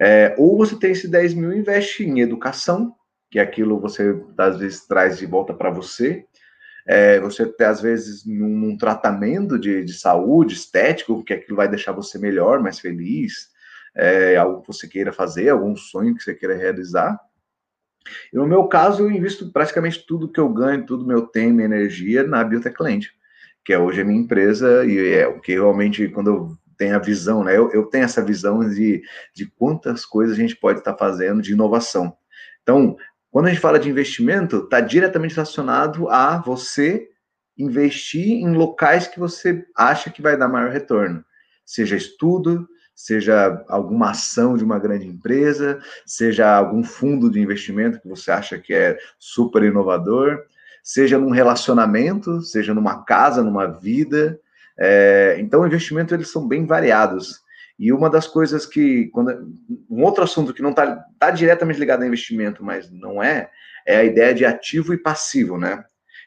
é, 0.00 0.34
ou 0.36 0.58
você 0.58 0.76
tem 0.76 0.90
esse 0.90 1.06
10 1.06 1.34
mil 1.34 1.52
e 1.52 1.58
investe 1.58 2.02
em 2.02 2.18
educação, 2.18 2.92
que 3.30 3.38
é 3.38 3.42
aquilo 3.42 3.78
você 3.78 4.20
às 4.36 4.58
vezes 4.58 4.84
traz 4.84 5.16
de 5.16 5.26
volta 5.26 5.54
para 5.54 5.70
você, 5.70 6.26
é, 6.86 7.18
você 7.20 7.46
ter, 7.46 7.64
às 7.64 7.80
vezes, 7.80 8.26
num, 8.26 8.48
num 8.48 8.76
tratamento 8.76 9.58
de, 9.58 9.84
de, 9.84 9.94
saúde, 9.94 10.54
estético, 10.54 11.24
que 11.24 11.32
aquilo 11.32 11.56
vai 11.56 11.68
deixar 11.68 11.92
você 11.92 12.18
melhor, 12.18 12.60
mais 12.60 12.78
feliz, 12.78 13.48
é, 13.94 14.36
algo 14.36 14.60
que 14.60 14.66
você 14.66 14.86
queira 14.86 15.12
fazer, 15.12 15.48
algum 15.48 15.74
sonho 15.76 16.14
que 16.14 16.22
você 16.22 16.34
queira 16.34 16.54
realizar. 16.54 17.18
E 18.32 18.36
no 18.36 18.46
meu 18.46 18.64
caso, 18.64 19.02
eu 19.02 19.10
invisto 19.10 19.50
praticamente 19.50 20.04
tudo 20.06 20.30
que 20.30 20.40
eu 20.40 20.48
ganho, 20.48 20.84
tudo 20.84 21.06
meu 21.06 21.26
tempo, 21.26 21.54
minha 21.54 21.66
energia 21.66 22.22
na 22.22 22.44
Biotechland, 22.44 23.10
que 23.64 23.72
é 23.72 23.78
hoje 23.78 24.02
a 24.02 24.04
minha 24.04 24.20
empresa, 24.20 24.84
e 24.84 25.14
é 25.14 25.26
o 25.26 25.40
que 25.40 25.52
realmente, 25.52 26.08
quando 26.08 26.28
eu 26.28 26.58
tenho 26.76 26.96
a 26.96 26.98
visão, 26.98 27.42
né, 27.44 27.56
eu, 27.56 27.70
eu 27.72 27.86
tenho 27.86 28.04
essa 28.04 28.22
visão 28.22 28.68
de, 28.68 29.02
de 29.34 29.46
quantas 29.46 30.04
coisas 30.04 30.36
a 30.36 30.40
gente 30.40 30.56
pode 30.56 30.80
estar 30.80 30.96
fazendo 30.96 31.40
de 31.40 31.52
inovação. 31.52 32.14
Então, 32.62 32.96
quando 33.34 33.46
a 33.46 33.48
gente 33.48 33.60
fala 33.60 33.80
de 33.80 33.90
investimento, 33.90 34.58
está 34.58 34.78
diretamente 34.78 35.34
relacionado 35.34 36.08
a 36.08 36.38
você 36.38 37.08
investir 37.58 38.28
em 38.28 38.54
locais 38.54 39.08
que 39.08 39.18
você 39.18 39.66
acha 39.76 40.08
que 40.08 40.22
vai 40.22 40.38
dar 40.38 40.46
maior 40.46 40.70
retorno. 40.70 41.24
Seja 41.66 41.96
estudo, 41.96 42.64
seja 42.94 43.64
alguma 43.68 44.12
ação 44.12 44.56
de 44.56 44.62
uma 44.62 44.78
grande 44.78 45.08
empresa, 45.08 45.80
seja 46.06 46.48
algum 46.48 46.84
fundo 46.84 47.28
de 47.28 47.40
investimento 47.40 48.00
que 48.00 48.06
você 48.06 48.30
acha 48.30 48.56
que 48.56 48.72
é 48.72 48.96
super 49.18 49.64
inovador, 49.64 50.38
seja 50.80 51.18
num 51.18 51.30
relacionamento, 51.30 52.40
seja 52.40 52.72
numa 52.72 53.04
casa, 53.04 53.42
numa 53.42 53.66
vida. 53.66 54.38
É, 54.78 55.38
então, 55.40 55.66
investimentos 55.66 56.12
eles 56.12 56.30
são 56.30 56.46
bem 56.46 56.64
variados. 56.66 57.42
E 57.78 57.92
uma 57.92 58.08
das 58.08 58.26
coisas 58.26 58.66
que, 58.66 59.06
quando, 59.08 59.52
um 59.90 60.02
outro 60.02 60.22
assunto 60.22 60.54
que 60.54 60.62
não 60.62 60.70
está 60.70 61.04
tá 61.18 61.30
diretamente 61.30 61.78
ligado 61.78 62.02
a 62.02 62.06
investimento, 62.06 62.64
mas 62.64 62.90
não 62.90 63.22
é, 63.22 63.50
é 63.86 63.96
a 63.96 64.04
ideia 64.04 64.34
de 64.34 64.44
ativo 64.44 64.94
e 64.94 64.98
passivo, 64.98 65.58
né? 65.58 65.84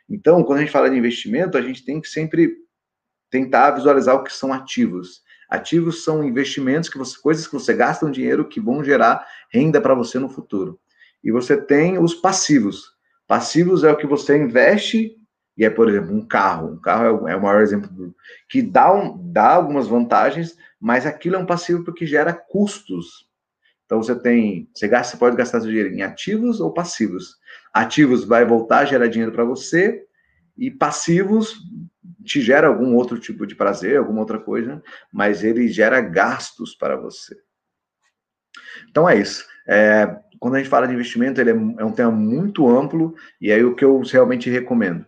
Então, 0.09 0.43
quando 0.43 0.59
a 0.59 0.61
gente 0.61 0.71
fala 0.71 0.89
de 0.89 0.97
investimento, 0.97 1.57
a 1.57 1.61
gente 1.61 1.83
tem 1.85 2.01
que 2.01 2.09
sempre 2.09 2.55
tentar 3.29 3.71
visualizar 3.71 4.15
o 4.15 4.23
que 4.23 4.31
são 4.31 4.53
ativos. 4.53 5.21
Ativos 5.49 6.03
são 6.03 6.23
investimentos 6.23 6.89
que 6.89 6.97
você, 6.97 7.17
coisas 7.19 7.47
que 7.47 7.53
você 7.53 7.73
gasta 7.73 8.05
um 8.05 8.11
dinheiro 8.11 8.47
que 8.47 8.59
vão 8.59 8.83
gerar 8.83 9.25
renda 9.51 9.79
para 9.81 9.93
você 9.93 10.19
no 10.19 10.29
futuro. 10.29 10.79
E 11.23 11.31
você 11.31 11.57
tem 11.57 11.97
os 11.97 12.13
passivos. 12.13 12.95
Passivos 13.25 13.83
é 13.83 13.91
o 13.91 13.97
que 13.97 14.07
você 14.07 14.37
investe 14.37 15.15
E 15.57 15.65
é, 15.65 15.69
por 15.69 15.89
exemplo, 15.89 16.15
um 16.15 16.25
carro. 16.25 16.73
Um 16.73 16.79
carro 16.79 17.27
é 17.27 17.35
o 17.35 17.41
maior 17.41 17.61
exemplo 17.61 18.13
que 18.47 18.61
dá, 18.61 18.93
um, 18.93 19.17
dá 19.31 19.53
algumas 19.53 19.87
vantagens, 19.87 20.55
mas 20.79 21.05
aquilo 21.05 21.35
é 21.35 21.39
um 21.39 21.45
passivo 21.45 21.83
porque 21.83 22.05
gera 22.05 22.31
custos. 22.31 23.27
Então 23.85 24.03
você 24.03 24.13
tem, 24.13 24.69
você 24.73 24.87
gasta, 24.87 25.13
você 25.13 25.17
pode 25.17 25.35
gastar 25.35 25.61
seu 25.61 25.69
dinheiro 25.69 25.93
em 25.93 26.03
ativos 26.03 26.59
ou 26.59 26.71
passivos. 26.71 27.37
Ativos 27.73 28.23
vai 28.23 28.45
voltar 28.45 28.79
a 28.79 28.85
gerar 28.85 29.07
dinheiro 29.07 29.31
para 29.31 29.45
você 29.45 30.05
e 30.55 30.69
passivos 30.69 31.57
te 32.23 32.41
gera 32.41 32.67
algum 32.67 32.93
outro 32.95 33.17
tipo 33.17 33.47
de 33.47 33.55
prazer, 33.55 33.97
alguma 33.97 34.19
outra 34.19 34.37
coisa, 34.37 34.83
mas 35.11 35.43
ele 35.43 35.67
gera 35.69 36.01
gastos 36.01 36.75
para 36.75 36.97
você. 36.97 37.35
Então 38.89 39.09
é 39.09 39.17
isso. 39.17 39.45
É, 39.65 40.19
quando 40.39 40.55
a 40.55 40.57
gente 40.57 40.69
fala 40.69 40.87
de 40.87 40.93
investimento, 40.93 41.39
ele 41.39 41.51
é, 41.51 41.53
é 41.53 41.85
um 41.85 41.91
tema 41.91 42.11
muito 42.11 42.67
amplo 42.67 43.15
e 43.39 43.51
aí 43.51 43.63
o 43.63 43.75
que 43.75 43.85
eu 43.85 43.99
realmente 44.01 44.49
recomendo 44.49 45.05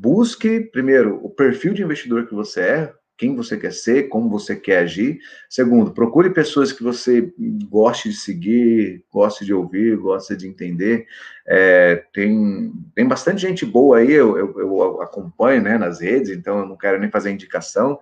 Busque, 0.00 0.60
primeiro, 0.60 1.18
o 1.24 1.28
perfil 1.28 1.74
de 1.74 1.82
investidor 1.82 2.28
que 2.28 2.34
você 2.34 2.60
é, 2.60 2.94
quem 3.16 3.34
você 3.34 3.56
quer 3.56 3.72
ser, 3.72 4.08
como 4.08 4.30
você 4.30 4.54
quer 4.54 4.78
agir. 4.78 5.18
Segundo, 5.50 5.90
procure 5.90 6.30
pessoas 6.30 6.70
que 6.70 6.84
você 6.84 7.32
goste 7.68 8.08
de 8.08 8.14
seguir, 8.14 9.04
goste 9.12 9.44
de 9.44 9.52
ouvir, 9.52 9.96
goste 9.96 10.36
de 10.36 10.46
entender. 10.46 11.04
É, 11.44 12.04
tem, 12.12 12.72
tem 12.94 13.08
bastante 13.08 13.40
gente 13.40 13.66
boa 13.66 13.98
aí, 13.98 14.12
eu, 14.12 14.38
eu, 14.38 14.60
eu, 14.60 15.02
acompanho 15.02 15.60
né, 15.60 15.76
nas 15.76 16.00
redes, 16.00 16.30
então 16.30 16.60
eu 16.60 16.66
não 16.66 16.76
quero 16.76 17.00
nem 17.00 17.10
fazer 17.10 17.32
indicação, 17.32 17.98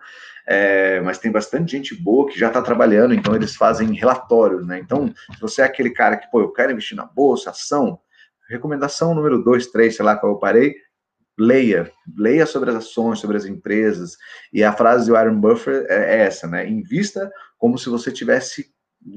é, 0.47 1.01
mas 1.01 1.17
tem 1.17 1.33
bastante 1.33 1.73
gente 1.73 1.95
boa 1.95 2.29
que 2.29 2.39
já 2.39 2.49
está 2.49 2.61
trabalhando, 2.61 3.15
então 3.15 3.35
eles 3.35 3.57
fazem 3.57 3.95
relatórios, 3.95 4.67
né? 4.67 4.79
Então, 4.79 5.09
se 5.33 5.41
você 5.41 5.63
é 5.63 5.65
aquele 5.65 5.91
cara 5.91 6.19
que, 6.19 6.31
pô, 6.31 6.43
eu 6.43 6.53
quero 6.53 6.73
investir 6.73 6.95
na 6.95 7.07
bolsa, 7.07 7.51
ação, 7.51 7.99
recomendação 8.51 9.15
número 9.15 9.43
dois, 9.43 9.67
três, 9.69 9.97
sei 9.97 10.05
lá 10.05 10.15
qual 10.15 10.33
eu 10.33 10.39
parei, 10.39 10.77
leia, 11.39 11.91
leia 12.17 12.47
sobre 12.47 12.71
as 12.71 12.77
ações, 12.77 13.19
sobre 13.19 13.37
as 13.37 13.45
empresas. 13.45 14.17
E 14.53 14.65
a 14.65 14.73
frase 14.73 15.07
do 15.07 15.13
Warren 15.13 15.39
Buffett 15.39 15.87
é, 15.89 16.17
é 16.17 16.19
essa, 16.23 16.47
né? 16.47 16.69
Invista 16.69 17.31
como 17.59 17.79
se 17.79 17.89
você 17.89 18.11
tivesse 18.11 18.71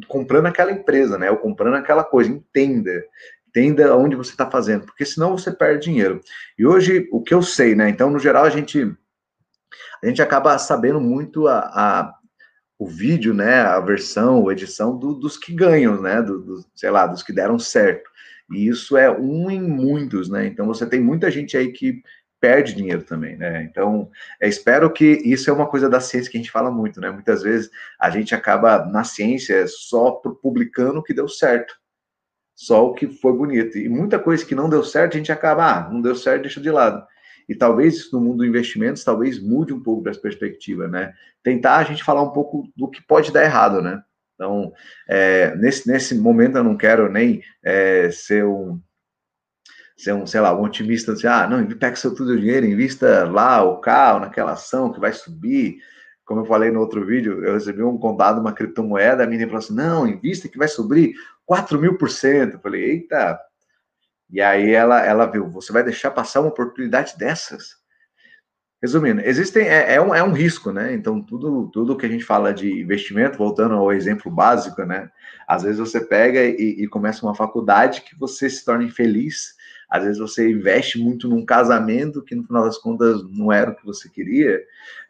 comprando 0.08 0.48
aquela 0.48 0.72
empresa, 0.72 1.18
né? 1.18 1.32
Ou 1.32 1.38
comprando 1.38 1.76
aquela 1.76 2.04
coisa. 2.04 2.30
Entenda, 2.30 3.04
entenda 3.48 3.96
onde 3.96 4.16
você 4.16 4.32
está 4.32 4.50
fazendo, 4.50 4.86
porque 4.86 5.06
senão 5.06 5.38
você 5.38 5.52
perde 5.52 5.86
dinheiro. 5.86 6.22
E 6.58 6.66
hoje 6.66 7.08
o 7.12 7.22
que 7.22 7.34
eu 7.34 7.42
sei, 7.42 7.76
né? 7.76 7.90
Então, 7.90 8.10
no 8.10 8.20
geral, 8.20 8.46
a 8.46 8.50
gente 8.50 8.92
a 10.02 10.08
gente 10.08 10.22
acaba 10.22 10.58
sabendo 10.58 11.00
muito 11.00 11.48
a, 11.48 11.60
a 11.60 12.20
o 12.78 12.88
vídeo, 12.88 13.34
né? 13.34 13.60
A 13.62 13.80
versão, 13.82 14.48
a 14.48 14.54
edição 14.54 14.98
do, 14.98 15.14
dos 15.14 15.38
que 15.38 15.54
ganham, 15.54 16.02
né? 16.02 16.22
Do, 16.22 16.40
do, 16.40 16.66
sei 16.74 16.90
lá, 16.90 17.06
dos 17.06 17.22
que 17.22 17.34
deram 17.34 17.60
certo. 17.60 18.09
E 18.52 18.68
isso 18.68 18.98
é 18.98 19.12
um 19.12 19.50
em 19.50 19.62
muitos, 19.62 20.30
né? 20.30 20.46
Então 20.48 20.66
você 20.66 20.86
tem 20.86 21.00
muita 21.00 21.30
gente 21.30 21.56
aí 21.56 21.72
que 21.72 22.02
perde 22.40 22.74
dinheiro 22.74 23.04
também, 23.04 23.38
né? 23.38 23.64
Então, 23.64 24.10
espero 24.42 24.92
que 24.92 25.06
isso 25.06 25.50
é 25.50 25.54
uma 25.54 25.68
coisa 25.68 25.90
da 25.90 26.00
ciência 26.00 26.32
que 26.32 26.38
a 26.38 26.42
gente 26.42 26.52
fala 26.52 26.72
muito, 26.72 27.02
né? 27.02 27.12
Muitas 27.12 27.44
vezes 27.44 27.70
a 28.00 28.10
gente 28.10 28.34
acaba 28.34 28.86
na 28.86 29.04
ciência 29.04 29.66
só 29.68 30.12
publicando 30.12 31.00
o 31.00 31.04
que 31.04 31.14
deu 31.14 31.28
certo, 31.28 31.74
só 32.56 32.88
o 32.88 32.94
que 32.94 33.08
foi 33.08 33.34
bonito. 33.34 33.78
E 33.78 33.90
muita 33.90 34.18
coisa 34.18 34.46
que 34.46 34.56
não 34.56 34.70
deu 34.70 34.84
certo, 34.84 35.16
a 35.16 35.18
gente 35.18 35.32
acaba, 35.32 35.66
ah, 35.66 35.90
não 35.90 36.02
deu 36.02 36.16
certo, 36.16 36.44
deixa 36.44 36.62
de 36.62 36.72
lado. 36.72 37.06
E 37.48 37.56
talvez 37.56 37.96
isso 37.96 38.16
no 38.16 38.24
mundo 38.24 38.38
do 38.38 38.46
investimentos, 38.46 39.04
talvez 39.04 39.40
mude 39.40 39.74
um 39.74 39.82
pouco 39.82 40.08
essa 40.08 40.20
perspectiva, 40.20 40.88
né? 40.88 41.14
Tentar 41.44 41.78
a 41.78 41.84
gente 41.84 42.04
falar 42.04 42.22
um 42.22 42.32
pouco 42.32 42.72
do 42.76 42.88
que 42.90 43.02
pode 43.06 43.32
dar 43.32 43.44
errado, 43.44 43.82
né? 43.82 44.02
Então, 44.40 44.72
é, 45.06 45.54
nesse, 45.58 45.86
nesse 45.86 46.16
momento 46.16 46.58
eu 46.58 46.64
não 46.64 46.78
quero 46.78 47.12
nem 47.12 47.44
é, 47.62 48.10
ser 48.10 48.46
um, 48.46 48.80
ser 49.98 50.14
um, 50.14 50.26
sei 50.26 50.40
lá, 50.40 50.58
um 50.58 50.64
otimista, 50.64 51.12
assim, 51.12 51.28
ah, 51.28 51.46
não, 51.46 51.68
pega 51.78 51.98
seu 51.98 52.16
tudo 52.16 52.40
dinheiro, 52.40 52.66
invista 52.66 53.26
lá, 53.26 53.62
o 53.62 53.82
carro, 53.82 54.22
naquela 54.22 54.54
ação 54.54 54.94
que 54.94 55.00
vai 55.00 55.12
subir. 55.12 55.80
Como 56.24 56.40
eu 56.40 56.46
falei 56.46 56.72
no 56.72 56.80
outro 56.80 57.06
vídeo, 57.06 57.44
eu 57.44 57.56
recebi 57.56 57.84
um 57.84 57.98
condado, 57.98 58.40
uma 58.40 58.54
criptomoeda, 58.54 59.26
a 59.26 59.28
menina 59.28 59.48
falou 59.48 59.60
assim, 59.60 59.76
não, 59.76 60.08
invista 60.08 60.48
que 60.48 60.58
vai 60.58 60.70
subir 60.70 61.16
4 61.46 61.78
mil 61.78 61.98
por 61.98 62.10
cento. 62.10 62.54
Eu 62.54 62.62
falei, 62.62 62.82
eita. 62.92 63.38
E 64.30 64.40
aí 64.40 64.72
ela, 64.72 65.04
ela 65.06 65.26
viu, 65.26 65.50
você 65.52 65.74
vai 65.74 65.84
deixar 65.84 66.12
passar 66.12 66.40
uma 66.40 66.50
oportunidade 66.50 67.18
dessas? 67.18 67.79
Resumindo, 68.82 69.22
existem 69.22 69.68
é, 69.68 69.96
é, 69.96 70.02
um, 70.02 70.16
é 70.16 70.24
um 70.24 70.32
risco, 70.32 70.72
né? 70.72 70.94
Então, 70.94 71.22
tudo, 71.22 71.70
tudo 71.70 71.98
que 71.98 72.06
a 72.06 72.10
gente 72.10 72.24
fala 72.24 72.54
de 72.54 72.82
investimento, 72.82 73.38
voltando 73.38 73.76
ao 73.76 73.92
exemplo 73.92 74.32
básico, 74.32 74.84
né? 74.84 75.12
Às 75.46 75.64
vezes 75.64 75.80
você 75.80 76.00
pega 76.00 76.42
e, 76.42 76.84
e 76.84 76.88
começa 76.88 77.26
uma 77.26 77.36
faculdade 77.36 78.02
que 78.02 78.18
você 78.18 78.50
se 78.50 78.64
torna 78.64 78.86
infeliz, 78.86 79.54
às 79.90 80.04
vezes 80.04 80.20
você 80.20 80.50
investe 80.50 80.98
muito 80.98 81.28
num 81.28 81.44
casamento 81.44 82.24
que 82.24 82.36
no 82.36 82.46
final 82.46 82.64
das 82.64 82.78
contas 82.78 83.22
não 83.30 83.52
era 83.52 83.72
o 83.72 83.76
que 83.76 83.86
você 83.86 84.08
queria. 84.08 84.62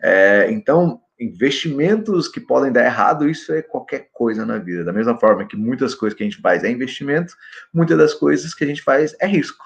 É, 0.02 0.50
então, 0.50 1.02
investimentos 1.20 2.28
que 2.28 2.40
podem 2.40 2.72
dar 2.72 2.86
errado, 2.86 3.30
isso 3.30 3.54
é 3.54 3.62
qualquer 3.62 4.10
coisa 4.12 4.46
na 4.48 4.58
vida. 4.58 4.84
Da 4.84 4.94
mesma 4.94 5.20
forma 5.20 5.46
que 5.46 5.58
muitas 5.58 5.94
coisas 5.94 6.18
que 6.18 6.24
a 6.24 6.28
gente 6.28 6.42
faz 6.42 6.64
é 6.64 6.72
investimento, 6.72 7.36
muitas 7.72 7.98
das 7.98 8.14
coisas 8.16 8.54
que 8.54 8.64
a 8.64 8.68
gente 8.68 8.82
faz 8.82 9.16
é 9.20 9.28
risco. 9.28 9.64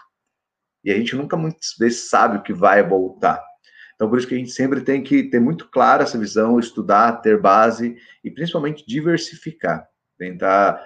E 0.83 0.91
a 0.91 0.97
gente 0.97 1.15
nunca 1.15 1.37
muitas 1.37 1.75
vezes 1.79 2.09
sabe 2.09 2.37
o 2.39 2.43
que 2.43 2.51
vai 2.51 2.83
voltar. 2.83 3.41
Então, 4.03 4.09
por 4.09 4.19
isso 4.19 4.27
que 4.27 4.35
a 4.35 4.37
gente 4.37 4.51
sempre 4.51 4.81
tem 4.81 5.01
que 5.01 5.23
ter 5.23 5.39
muito 5.39 5.69
clara 5.69 6.03
essa 6.03 6.17
visão, 6.17 6.59
estudar, 6.59 7.21
ter 7.21 7.39
base 7.39 7.95
e 8.21 8.29
principalmente 8.29 8.85
diversificar. 8.85 9.87
Tentar, 10.17 10.85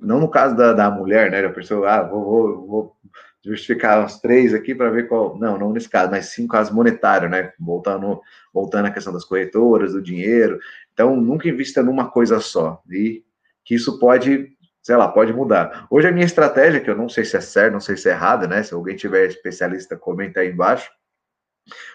não 0.00 0.18
no 0.18 0.30
caso 0.30 0.56
da, 0.56 0.72
da 0.72 0.90
mulher, 0.90 1.30
né? 1.30 1.44
A 1.44 1.52
pessoa, 1.52 1.90
ah, 1.90 2.02
vou, 2.02 2.24
vou, 2.24 2.66
vou 2.66 2.96
diversificar 3.44 4.02
os 4.02 4.18
três 4.18 4.54
aqui 4.54 4.74
para 4.74 4.88
ver 4.88 5.08
qual. 5.08 5.38
Não, 5.38 5.58
não 5.58 5.74
nesse 5.74 5.90
caso, 5.90 6.10
mas 6.10 6.30
sim 6.30 6.48
caso 6.48 6.74
monetário, 6.74 7.28
né? 7.28 7.52
Voltando, 7.60 8.18
voltando 8.50 8.86
à 8.86 8.90
questão 8.90 9.12
das 9.12 9.26
corretoras, 9.26 9.92
do 9.92 10.00
dinheiro. 10.00 10.58
Então, 10.94 11.14
nunca 11.16 11.50
invista 11.50 11.82
numa 11.82 12.10
coisa 12.10 12.40
só. 12.40 12.82
E 12.90 13.22
que 13.62 13.74
isso 13.74 13.98
pode 13.98 14.56
sei 14.82 14.96
lá, 14.96 15.06
pode 15.06 15.34
mudar. 15.34 15.86
Hoje 15.90 16.08
a 16.08 16.12
minha 16.12 16.24
estratégia, 16.24 16.80
que 16.80 16.88
eu 16.88 16.96
não 16.96 17.10
sei 17.10 17.22
se 17.22 17.36
é 17.36 17.42
certa, 17.42 17.72
não 17.72 17.80
sei 17.80 17.94
se 17.94 18.08
é 18.08 18.12
errada, 18.12 18.48
né? 18.48 18.62
Se 18.62 18.72
alguém 18.72 18.96
tiver 18.96 19.26
especialista, 19.26 19.98
comenta 19.98 20.40
aí 20.40 20.48
embaixo. 20.48 20.90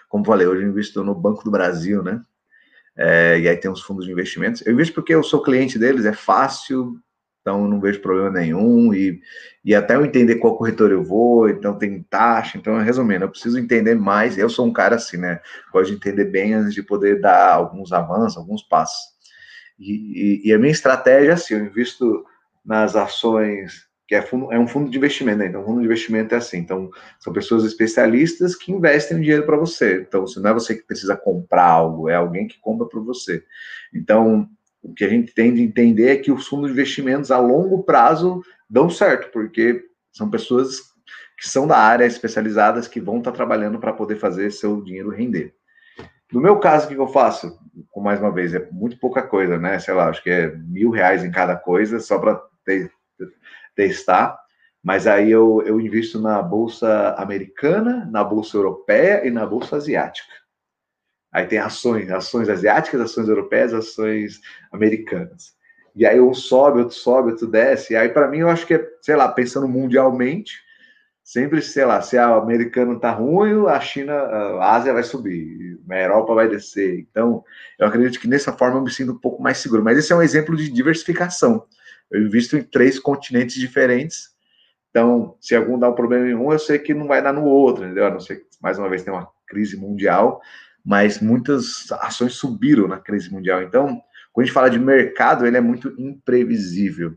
Como 0.08 0.24
falei, 0.24 0.46
hoje 0.46 0.62
eu 0.62 0.68
invisto 0.68 1.02
no 1.02 1.14
Banco 1.14 1.44
do 1.44 1.50
Brasil, 1.50 2.02
né? 2.02 2.22
É, 2.96 3.38
e 3.40 3.48
aí 3.48 3.56
tem 3.56 3.70
os 3.70 3.82
fundos 3.82 4.04
de 4.04 4.12
investimentos. 4.12 4.64
Eu 4.64 4.72
invisto 4.72 4.94
porque 4.94 5.14
eu 5.14 5.22
sou 5.22 5.42
cliente 5.42 5.78
deles, 5.78 6.04
é 6.04 6.12
fácil, 6.12 6.96
então 7.40 7.68
não 7.68 7.80
vejo 7.80 8.00
problema 8.00 8.30
nenhum. 8.30 8.94
E, 8.94 9.20
e 9.64 9.74
até 9.74 9.96
eu 9.96 10.04
entender 10.04 10.36
qual 10.36 10.56
corretor 10.56 10.90
eu 10.90 11.02
vou, 11.02 11.48
então 11.48 11.76
tem 11.76 12.02
taxa. 12.04 12.56
Então, 12.56 12.78
resumindo, 12.78 13.24
eu 13.24 13.30
preciso 13.30 13.58
entender 13.58 13.94
mais. 13.94 14.38
Eu 14.38 14.48
sou 14.48 14.66
um 14.66 14.72
cara 14.72 14.96
assim, 14.96 15.16
né? 15.16 15.40
Gosto 15.72 15.90
de 15.90 15.96
entender 15.96 16.24
bem 16.24 16.54
antes 16.54 16.72
de 16.72 16.82
poder 16.82 17.20
dar 17.20 17.52
alguns 17.52 17.92
avanços, 17.92 18.38
alguns 18.38 18.62
passos. 18.62 19.14
E, 19.78 20.42
e, 20.44 20.48
e 20.48 20.52
a 20.52 20.58
minha 20.58 20.72
estratégia, 20.72 21.34
assim, 21.34 21.54
eu 21.54 21.64
invisto 21.64 22.24
nas 22.64 22.96
ações 22.96 23.88
que 24.06 24.14
é, 24.14 24.22
fundo, 24.22 24.52
é 24.52 24.58
um 24.58 24.68
fundo 24.68 24.90
de 24.90 24.98
investimento, 24.98 25.38
né? 25.38 25.46
Então, 25.46 25.64
fundo 25.64 25.80
de 25.80 25.86
investimento 25.86 26.34
é 26.34 26.38
assim. 26.38 26.58
Então, 26.58 26.90
são 27.18 27.32
pessoas 27.32 27.64
especialistas 27.64 28.54
que 28.54 28.70
investem 28.70 29.20
dinheiro 29.20 29.46
para 29.46 29.56
você. 29.56 30.04
Então, 30.06 30.26
se 30.26 30.40
não 30.40 30.50
é 30.50 30.54
você 30.54 30.74
que 30.74 30.82
precisa 30.82 31.16
comprar 31.16 31.66
algo, 31.66 32.08
é 32.08 32.14
alguém 32.14 32.46
que 32.46 32.60
compra 32.60 32.86
para 32.86 33.00
você. 33.00 33.42
Então, 33.94 34.48
o 34.82 34.92
que 34.92 35.04
a 35.04 35.08
gente 35.08 35.32
tem 35.32 35.54
de 35.54 35.62
entender 35.62 36.08
é 36.08 36.16
que 36.16 36.30
os 36.30 36.46
fundos 36.46 36.66
de 36.66 36.72
investimentos 36.74 37.30
a 37.30 37.38
longo 37.38 37.82
prazo 37.82 38.42
dão 38.68 38.90
certo, 38.90 39.30
porque 39.32 39.82
são 40.12 40.28
pessoas 40.28 40.80
que 41.38 41.48
são 41.48 41.66
da 41.66 41.78
área 41.78 42.04
especializadas 42.04 42.86
que 42.86 43.00
vão 43.00 43.18
estar 43.18 43.30
tá 43.30 43.36
trabalhando 43.36 43.78
para 43.78 43.92
poder 43.92 44.16
fazer 44.16 44.50
seu 44.50 44.82
dinheiro 44.82 45.08
render. 45.08 45.54
No 46.30 46.40
meu 46.40 46.58
caso, 46.58 46.86
o 46.86 46.88
que 46.88 46.96
eu 46.96 47.08
faço? 47.08 47.58
Mais 47.96 48.20
uma 48.20 48.30
vez, 48.30 48.54
é 48.54 48.68
muito 48.70 48.98
pouca 48.98 49.22
coisa, 49.22 49.58
né? 49.58 49.78
Sei 49.78 49.94
lá, 49.94 50.08
acho 50.08 50.22
que 50.22 50.30
é 50.30 50.54
mil 50.56 50.90
reais 50.90 51.24
em 51.24 51.30
cada 51.30 51.56
coisa, 51.56 51.98
só 52.00 52.18
para 52.18 52.40
ter 52.64 52.90
testar, 53.74 54.38
mas 54.82 55.06
aí 55.06 55.30
eu, 55.30 55.62
eu 55.64 55.80
invisto 55.80 56.20
na 56.20 56.42
bolsa 56.42 57.14
americana, 57.16 58.08
na 58.10 58.22
bolsa 58.22 58.56
europeia 58.56 59.26
e 59.26 59.30
na 59.30 59.46
bolsa 59.46 59.76
asiática. 59.76 60.32
Aí 61.32 61.46
tem 61.46 61.58
ações, 61.58 62.10
ações 62.10 62.48
asiáticas, 62.48 63.00
ações 63.00 63.28
europeias, 63.28 63.74
ações 63.74 64.40
americanas. 64.70 65.54
E 65.96 66.04
aí 66.04 66.20
um 66.20 66.34
sobe, 66.34 66.80
outro 66.80 66.94
sobe, 66.94 67.30
outro 67.30 67.46
desce. 67.46 67.94
E 67.94 67.96
aí 67.96 68.08
para 68.08 68.28
mim 68.28 68.38
eu 68.38 68.48
acho 68.48 68.66
que 68.66 68.74
é, 68.74 68.88
sei 69.00 69.16
lá, 69.16 69.26
pensando 69.28 69.66
mundialmente, 69.66 70.62
sempre, 71.24 71.62
sei 71.62 71.86
lá, 71.86 72.02
se 72.02 72.18
a 72.18 72.36
americana 72.36 73.00
tá 73.00 73.10
ruim, 73.10 73.66
a 73.66 73.80
China, 73.80 74.12
a 74.12 74.74
Ásia 74.74 74.92
vai 74.92 75.02
subir, 75.02 75.80
a 75.90 75.96
Europa 75.96 76.34
vai 76.34 76.48
descer. 76.48 76.98
Então, 77.10 77.42
eu 77.78 77.86
acredito 77.86 78.20
que 78.20 78.28
nessa 78.28 78.52
forma 78.52 78.78
eu 78.78 78.82
me 78.82 78.90
sinto 78.90 79.12
um 79.12 79.18
pouco 79.18 79.42
mais 79.42 79.56
seguro. 79.58 79.82
Mas 79.82 79.96
esse 79.96 80.12
é 80.12 80.16
um 80.16 80.22
exemplo 80.22 80.54
de 80.54 80.70
diversificação. 80.70 81.66
Eu 82.10 82.22
invisto 82.22 82.56
em 82.56 82.62
três 82.62 82.98
continentes 82.98 83.56
diferentes. 83.56 84.34
Então, 84.90 85.36
se 85.40 85.54
algum 85.54 85.78
dá 85.78 85.90
um 85.90 85.94
problema 85.94 86.28
em 86.28 86.34
um, 86.34 86.52
eu 86.52 86.58
sei 86.58 86.78
que 86.78 86.94
não 86.94 87.06
vai 87.06 87.22
dar 87.22 87.32
no 87.32 87.44
outro, 87.44 87.84
entendeu? 87.84 88.06
A 88.06 88.10
não 88.10 88.20
ser 88.20 88.36
que, 88.36 88.46
mais 88.62 88.78
uma 88.78 88.88
vez, 88.88 89.02
tem 89.02 89.12
uma 89.12 89.28
crise 89.46 89.76
mundial, 89.76 90.40
mas 90.84 91.20
muitas 91.20 91.90
ações 91.92 92.34
subiram 92.34 92.86
na 92.86 92.98
crise 92.98 93.30
mundial. 93.30 93.62
Então, 93.62 94.00
quando 94.32 94.44
a 94.44 94.46
gente 94.46 94.54
fala 94.54 94.70
de 94.70 94.78
mercado, 94.78 95.46
ele 95.46 95.56
é 95.56 95.60
muito 95.60 95.94
imprevisível. 95.98 97.14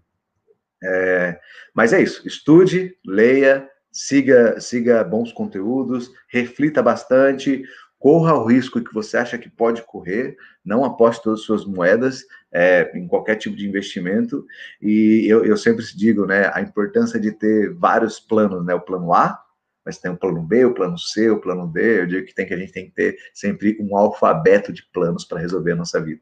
É, 0.84 1.40
mas 1.74 1.94
é 1.94 2.02
isso. 2.02 2.28
Estude, 2.28 2.96
leia, 3.06 3.68
siga, 3.92 4.60
siga 4.60 5.04
bons 5.04 5.32
conteúdos, 5.32 6.12
reflita 6.28 6.84
bastante, 6.84 7.64
corra 8.00 8.34
o 8.36 8.46
risco 8.46 8.82
que 8.82 8.94
você 8.94 9.18
acha 9.18 9.38
que 9.38 9.50
pode 9.50 9.82
correr, 9.84 10.38
não 10.64 10.86
aposte 10.86 11.24
todas 11.24 11.40
as 11.40 11.46
suas 11.46 11.66
moedas 11.66 12.24
é, 12.52 12.92
em 12.96 13.08
qualquer 13.08 13.36
tipo 13.36 13.56
de 13.56 13.68
investimento. 13.68 14.46
E 14.82 15.26
eu, 15.28 15.44
eu 15.44 15.58
sempre 15.58 15.84
digo, 15.96 16.26
né, 16.26 16.52
a 16.54 16.62
importância 16.62 17.20
de 17.20 17.32
ter 17.32 17.74
vários 17.74 18.20
planos, 18.20 18.66
né, 18.66 18.74
o 18.74 18.82
plano 18.82 19.14
A, 19.14 19.42
mas 19.86 19.98
tem 19.98 20.12
o 20.12 20.18
plano 20.18 20.42
B, 20.42 20.66
o 20.66 20.74
plano 20.74 20.98
C, 20.98 21.30
o 21.30 21.40
plano 21.40 21.66
D. 21.66 22.02
Eu 22.02 22.08
digo 22.08 22.28
que 22.28 22.36
tem 22.36 22.46
que 22.46 22.54
a 22.54 22.58
gente 22.58 22.74
tem 22.74 22.86
que 22.86 22.92
ter 22.92 23.18
sempre 23.34 23.78
um 23.80 23.96
alfabeto 23.96 24.74
de 24.74 24.84
planos 24.92 25.24
para 25.24 25.40
resolver 25.40 25.72
a 25.72 25.78
nossa 25.78 26.02
vida. 26.02 26.22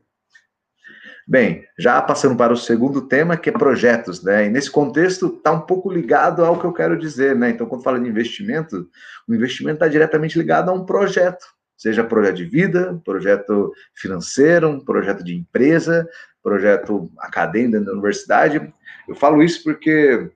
Bem, 1.27 1.65
já 1.75 2.00
passando 2.03 2.38
para 2.38 2.53
o 2.53 2.58
segundo 2.58 3.01
tema, 3.08 3.36
que 3.36 3.50
é 3.50 3.51
projetos, 3.51 4.22
né? 4.24 4.46
E 4.46 4.50
nesse 4.50 4.70
contexto 4.70 5.25
está 5.36 5.51
um 5.51 5.62
pouco 5.62 5.91
ligado 5.91 6.46
ao 6.46 6.60
que 6.60 6.65
eu 6.65 6.72
quero 6.72 6.96
dizer, 6.96 7.36
né? 7.36 7.50
Então, 7.50 7.65
quando 7.65 7.84
fala 7.84 8.00
de 8.00 8.08
investimento, 8.08 8.88
o 9.27 9.34
investimento 9.34 9.77
está 9.77 9.88
diretamente 9.88 10.38
ligado 10.38 10.70
a 10.70 10.74
um 10.74 10.86
projeto, 10.86 11.44
seja 11.77 12.03
projeto 12.03 12.38
de 12.38 12.46
vida, 12.46 13.01
projeto 13.03 13.74
financeiro, 13.94 14.70
um 14.70 14.79
projeto 14.79 15.24
de 15.24 15.36
empresa, 15.36 16.08
projeto 16.41 17.12
acadêmico 17.17 17.86
da 17.86 17.91
universidade. 17.91 18.74
Eu 19.08 19.15
falo 19.15 19.44
isso 19.44 19.63
porque 19.63 20.32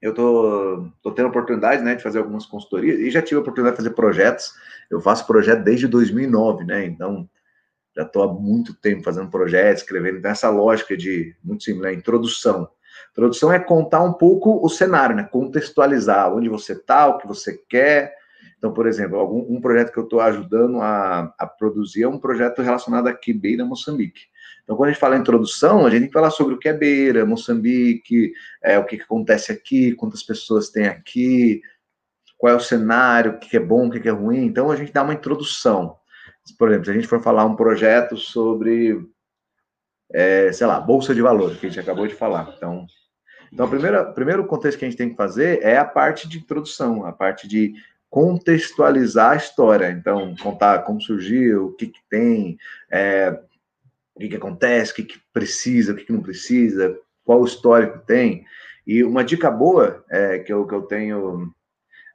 eu 0.00 0.12
tô, 0.14 0.88
tô 1.02 1.12
tendo 1.12 1.26
a 1.26 1.30
oportunidade, 1.30 1.82
né, 1.82 1.94
de 1.94 2.02
fazer 2.02 2.18
algumas 2.18 2.46
consultorias 2.46 2.98
e 2.98 3.10
já 3.10 3.22
tive 3.22 3.38
a 3.38 3.40
oportunidade 3.40 3.76
de 3.76 3.82
fazer 3.82 3.94
projetos. 3.94 4.52
Eu 4.90 5.00
faço 5.00 5.26
projeto 5.26 5.62
desde 5.62 5.86
2009, 5.88 6.64
né? 6.64 6.84
Então, 6.84 7.28
já 7.96 8.02
estou 8.02 8.22
há 8.22 8.32
muito 8.32 8.74
tempo 8.74 9.02
fazendo 9.02 9.30
projetos, 9.30 9.82
escrevendo 9.82 10.20
nessa 10.20 10.50
lógica 10.50 10.96
de 10.96 11.34
muito 11.42 11.64
similar, 11.64 11.92
introdução. 11.92 12.68
Introdução 13.10 13.52
é 13.52 13.58
contar 13.58 14.02
um 14.02 14.12
pouco 14.12 14.64
o 14.64 14.68
cenário, 14.68 15.16
né? 15.16 15.24
Contextualizar 15.24 16.32
onde 16.32 16.48
você 16.48 16.72
está, 16.72 17.06
o 17.08 17.18
que 17.18 17.26
você 17.26 17.58
quer. 17.68 18.14
Então, 18.58 18.72
por 18.72 18.86
exemplo, 18.86 19.18
algum, 19.18 19.54
um 19.54 19.60
projeto 19.60 19.92
que 19.92 19.98
eu 19.98 20.04
estou 20.04 20.20
ajudando 20.20 20.80
a, 20.80 21.34
a, 21.38 21.46
produzir 21.46 22.04
é 22.04 22.08
um 22.08 22.18
projeto 22.18 22.62
relacionado 22.62 23.06
aqui, 23.06 23.32
Beira, 23.32 23.64
Moçambique. 23.64 24.22
Então, 24.64 24.76
quando 24.76 24.88
a 24.88 24.92
gente 24.92 25.00
fala 25.00 25.16
introdução, 25.16 25.86
a 25.86 25.90
gente 25.90 26.00
tem 26.00 26.08
que 26.08 26.14
falar 26.14 26.30
sobre 26.30 26.54
o 26.54 26.58
que 26.58 26.68
é 26.68 26.72
Beira, 26.72 27.26
Moçambique, 27.26 28.32
é, 28.62 28.78
o 28.78 28.84
que, 28.84 28.96
que 28.96 29.02
acontece 29.02 29.52
aqui, 29.52 29.92
quantas 29.92 30.22
pessoas 30.22 30.70
tem 30.70 30.86
aqui, 30.86 31.60
qual 32.38 32.52
é 32.52 32.56
o 32.56 32.60
cenário, 32.60 33.32
o 33.32 33.38
que 33.38 33.56
é 33.56 33.60
bom, 33.60 33.86
o 33.86 33.90
que 33.90 34.08
é 34.08 34.12
ruim. 34.12 34.46
Então, 34.46 34.70
a 34.70 34.76
gente 34.76 34.92
dá 34.92 35.02
uma 35.02 35.14
introdução 35.14 35.96
por 36.54 36.68
exemplo, 36.68 36.84
se 36.84 36.90
a 36.90 36.94
gente 36.94 37.08
for 37.08 37.22
falar 37.22 37.44
um 37.44 37.56
projeto 37.56 38.16
sobre, 38.16 39.04
é, 40.12 40.52
sei 40.52 40.66
lá, 40.66 40.80
bolsa 40.80 41.14
de 41.14 41.22
valores, 41.22 41.58
que 41.58 41.66
a 41.66 41.68
gente 41.68 41.80
acabou 41.80 42.06
de 42.06 42.14
falar. 42.14 42.54
Então, 42.56 42.86
então, 43.52 43.66
o 43.66 44.12
primeiro 44.12 44.46
contexto 44.46 44.78
que 44.78 44.84
a 44.84 44.88
gente 44.88 44.98
tem 44.98 45.10
que 45.10 45.16
fazer 45.16 45.62
é 45.62 45.76
a 45.76 45.84
parte 45.84 46.28
de 46.28 46.38
introdução, 46.38 47.04
a 47.04 47.12
parte 47.12 47.48
de 47.48 47.74
contextualizar 48.10 49.32
a 49.32 49.36
história. 49.36 49.90
Então, 49.90 50.34
contar 50.36 50.80
como 50.80 51.00
surgiu, 51.00 51.66
o 51.66 51.72
que, 51.72 51.86
que 51.86 52.00
tem, 52.08 52.58
é, 52.90 53.38
o 54.14 54.20
que, 54.20 54.28
que 54.28 54.36
acontece, 54.36 54.92
o 54.92 54.94
que, 54.94 55.04
que 55.04 55.20
precisa, 55.32 55.92
o 55.92 55.96
que, 55.96 56.04
que 56.04 56.12
não 56.12 56.22
precisa, 56.22 56.96
qual 57.24 57.40
o 57.40 57.46
histórico 57.46 57.98
tem. 58.06 58.44
E 58.86 59.02
uma 59.02 59.24
dica 59.24 59.50
boa 59.50 60.04
é, 60.08 60.38
que, 60.38 60.52
eu, 60.52 60.66
que 60.66 60.74
eu 60.74 60.82
tenho, 60.82 61.52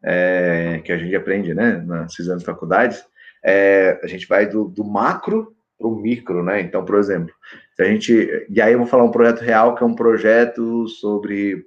é, 0.04 0.82
que 0.84 0.92
a 0.92 0.98
gente 0.98 1.16
aprende 1.16 1.54
né, 1.54 1.84
nas 1.86 2.18
anos 2.20 2.40
de 2.40 2.46
faculdades, 2.46 3.04
é, 3.44 4.00
a 4.04 4.08
gente 4.08 4.28
vai 4.28 4.48
do, 4.48 4.66
do 4.66 4.84
macro 4.84 5.56
para 5.78 5.88
o 5.88 5.96
micro, 5.96 6.44
né? 6.44 6.62
Então, 6.62 6.86
por 6.86 6.98
exemplo, 7.00 7.34
se 7.76 7.82
a 7.82 7.86
gente. 7.86 8.46
E 8.50 8.62
aí 8.62 8.74
eu 8.74 8.78
vou 8.78 8.88
falar 8.88 9.04
um 9.04 9.12
projeto 9.12 9.42
real, 9.42 9.76
que 9.76 9.84
é 9.84 9.86
um 9.86 9.96
projeto 9.96 10.88
sobre. 10.88 11.66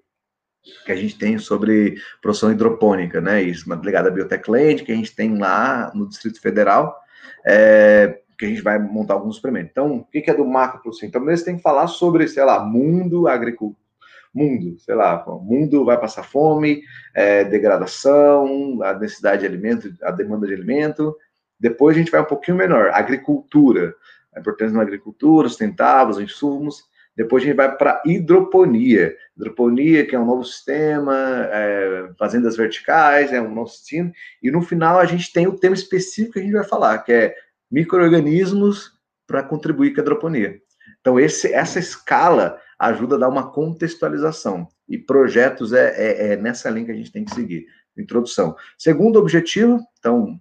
Que 0.84 0.92
a 0.92 0.96
gente 0.96 1.18
tem 1.18 1.38
sobre 1.38 1.96
produção 2.20 2.50
hidropônica, 2.52 3.20
né? 3.20 3.42
Isso, 3.42 3.66
uma 3.66 3.76
delegada 3.76 4.10
Biotech 4.10 4.44
que 4.84 4.92
a 4.92 4.96
gente 4.96 5.14
tem 5.14 5.38
lá 5.38 5.90
no 5.94 6.08
Distrito 6.08 6.40
Federal, 6.40 6.96
é, 7.44 8.20
que 8.38 8.46
a 8.46 8.48
gente 8.48 8.62
vai 8.62 8.78
montar 8.78 9.14
alguns 9.14 9.36
experimentos. 9.36 9.70
Então, 9.70 9.96
o 9.96 10.04
que 10.04 10.30
é 10.30 10.34
do 10.34 10.44
macro 10.44 10.82
para 10.82 10.90
o 10.90 10.94
Então, 11.04 11.24
você 11.24 11.44
tem 11.44 11.56
que 11.56 11.62
falar 11.62 11.86
sobre, 11.86 12.26
sei 12.28 12.44
lá, 12.44 12.64
mundo, 12.64 13.28
agricultura 13.28 13.84
mundo, 14.34 14.76
sei 14.80 14.96
lá, 14.96 15.24
mundo 15.40 15.84
vai 15.84 15.98
passar 15.98 16.24
fome, 16.24 16.82
é, 17.14 17.44
degradação, 17.44 18.82
a 18.82 18.92
necessidade 18.94 19.42
de 19.42 19.46
alimento, 19.46 19.94
a 20.02 20.10
demanda 20.10 20.44
de 20.46 20.52
alimento, 20.52 21.16
depois 21.58 21.96
a 21.96 21.98
gente 22.00 22.10
vai 22.10 22.20
um 22.20 22.26
pouquinho 22.26 22.56
menor, 22.56 22.90
agricultura, 22.92 23.94
a 24.34 24.40
importância 24.40 24.76
da 24.76 24.82
agricultura, 24.82 25.48
sustentável, 25.48 26.10
os 26.10 26.20
insumos. 26.20 26.82
Depois 27.16 27.42
a 27.42 27.46
gente 27.46 27.56
vai 27.56 27.76
para 27.76 28.02
hidroponia. 28.04 29.16
Hidroponia, 29.36 30.06
que 30.06 30.16
é 30.16 30.18
um 30.18 30.26
novo 30.26 30.44
sistema, 30.44 31.14
é, 31.50 32.10
fazendas 32.18 32.56
verticais, 32.56 33.32
é 33.32 33.40
um 33.40 33.54
novo 33.54 33.68
sistema. 33.68 34.12
E 34.42 34.50
no 34.50 34.62
final 34.62 34.98
a 34.98 35.04
gente 35.04 35.32
tem 35.32 35.46
o 35.46 35.56
tema 35.56 35.74
específico 35.74 36.34
que 36.34 36.40
a 36.40 36.42
gente 36.42 36.52
vai 36.52 36.64
falar, 36.64 36.98
que 36.98 37.12
é 37.12 37.34
micro-organismos 37.70 38.92
para 39.26 39.42
contribuir 39.42 39.94
com 39.94 40.00
a 40.00 40.02
hidroponia. 40.02 40.60
Então, 41.00 41.20
esse, 41.20 41.52
essa 41.52 41.78
escala 41.78 42.58
ajuda 42.78 43.16
a 43.16 43.18
dar 43.18 43.28
uma 43.28 43.50
contextualização. 43.50 44.68
E 44.88 44.98
projetos 44.98 45.72
é, 45.72 45.94
é, 45.96 46.32
é 46.32 46.36
nessa 46.36 46.68
linha 46.68 46.86
que 46.86 46.92
a 46.92 46.96
gente 46.96 47.12
tem 47.12 47.24
que 47.24 47.34
seguir. 47.34 47.66
Introdução. 47.96 48.56
Segundo 48.76 49.18
objetivo, 49.18 49.80
então, 49.98 50.38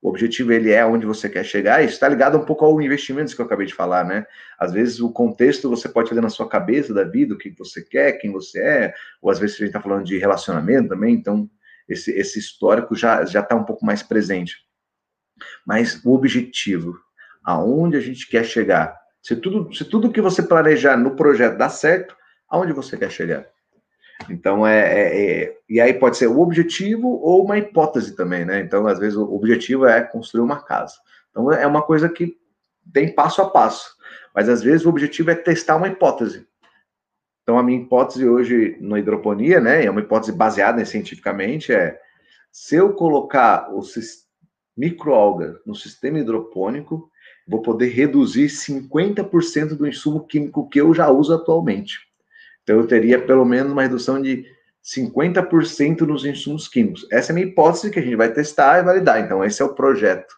o 0.00 0.08
objetivo 0.08 0.52
ele 0.52 0.70
é 0.70 0.84
onde 0.86 1.04
você 1.04 1.28
quer 1.28 1.44
chegar, 1.44 1.82
e 1.82 1.86
está 1.86 2.08
ligado 2.08 2.38
um 2.38 2.44
pouco 2.44 2.64
ao 2.64 2.80
investimento 2.80 3.34
que 3.34 3.40
eu 3.40 3.46
acabei 3.46 3.66
de 3.66 3.74
falar, 3.74 4.04
né? 4.04 4.26
Às 4.58 4.72
vezes 4.72 5.00
o 5.00 5.10
contexto 5.12 5.68
você 5.68 5.88
pode 5.88 6.08
fazer 6.08 6.20
na 6.20 6.28
sua 6.28 6.48
cabeça 6.48 6.94
da 6.94 7.02
vida, 7.04 7.34
o 7.34 7.38
que 7.38 7.50
você 7.58 7.82
quer, 7.82 8.12
quem 8.12 8.30
você 8.30 8.60
é, 8.60 8.94
ou 9.20 9.30
às 9.30 9.38
vezes 9.38 9.56
a 9.56 9.58
gente 9.58 9.68
está 9.68 9.80
falando 9.80 10.04
de 10.04 10.16
relacionamento 10.16 10.88
também, 10.88 11.14
então 11.14 11.50
esse, 11.88 12.12
esse 12.12 12.38
histórico 12.38 12.94
já 12.94 13.24
já 13.24 13.40
está 13.40 13.56
um 13.56 13.64
pouco 13.64 13.84
mais 13.84 14.02
presente. 14.02 14.56
Mas 15.66 16.04
o 16.04 16.14
objetivo, 16.14 16.96
aonde 17.42 17.96
a 17.96 18.00
gente 18.00 18.28
quer 18.28 18.44
chegar, 18.44 18.96
se 19.20 19.34
tudo 19.34 19.72
se 19.74 19.84
tudo 19.84 20.12
que 20.12 20.20
você 20.20 20.42
planejar 20.42 20.96
no 20.96 21.16
projeto 21.16 21.56
dá 21.56 21.68
certo, 21.68 22.16
aonde 22.48 22.72
você 22.72 22.96
quer 22.96 23.10
chegar? 23.10 23.46
Então, 24.28 24.66
é, 24.66 24.80
é, 24.80 25.42
é, 25.42 25.58
E 25.68 25.80
aí 25.80 25.92
pode 25.94 26.16
ser 26.16 26.26
o 26.26 26.40
objetivo 26.40 27.08
ou 27.22 27.44
uma 27.44 27.58
hipótese 27.58 28.16
também, 28.16 28.44
né? 28.44 28.60
Então, 28.60 28.86
às 28.86 28.98
vezes, 28.98 29.16
o 29.16 29.34
objetivo 29.34 29.86
é 29.86 30.02
construir 30.02 30.42
uma 30.42 30.62
casa. 30.62 30.94
Então, 31.30 31.52
é 31.52 31.66
uma 31.66 31.82
coisa 31.82 32.08
que 32.08 32.36
tem 32.92 33.14
passo 33.14 33.40
a 33.42 33.50
passo. 33.50 33.96
Mas, 34.34 34.48
às 34.48 34.62
vezes, 34.62 34.84
o 34.84 34.88
objetivo 34.88 35.30
é 35.30 35.34
testar 35.34 35.76
uma 35.76 35.88
hipótese. 35.88 36.46
Então, 37.42 37.58
a 37.58 37.62
minha 37.62 37.80
hipótese 37.80 38.28
hoje 38.28 38.76
na 38.80 38.98
hidroponia, 38.98 39.60
né? 39.60 39.84
É 39.84 39.90
uma 39.90 40.00
hipótese 40.00 40.32
baseada 40.32 40.84
cientificamente, 40.84 41.72
é 41.72 41.98
se 42.52 42.76
eu 42.76 42.92
colocar 42.92 43.72
o 43.72 43.82
microalga 44.76 45.60
no 45.64 45.74
sistema 45.74 46.18
hidropônico, 46.18 47.10
vou 47.46 47.62
poder 47.62 47.88
reduzir 47.88 48.48
50% 48.48 49.76
do 49.76 49.86
insumo 49.86 50.26
químico 50.26 50.68
que 50.68 50.80
eu 50.80 50.92
já 50.92 51.08
uso 51.10 51.34
atualmente. 51.34 52.07
Então, 52.68 52.80
eu 52.80 52.86
teria 52.86 53.18
pelo 53.18 53.46
menos 53.46 53.72
uma 53.72 53.80
redução 53.80 54.20
de 54.20 54.44
50% 54.84 56.02
nos 56.02 56.26
insumos 56.26 56.68
químicos. 56.68 57.06
Essa 57.10 57.30
é 57.30 57.32
a 57.32 57.34
minha 57.34 57.46
hipótese 57.46 57.90
que 57.90 57.98
a 57.98 58.02
gente 58.02 58.14
vai 58.14 58.30
testar 58.30 58.78
e 58.78 58.82
validar. 58.82 59.18
Então, 59.20 59.42
esse 59.42 59.62
é 59.62 59.64
o 59.64 59.74
projeto. 59.74 60.34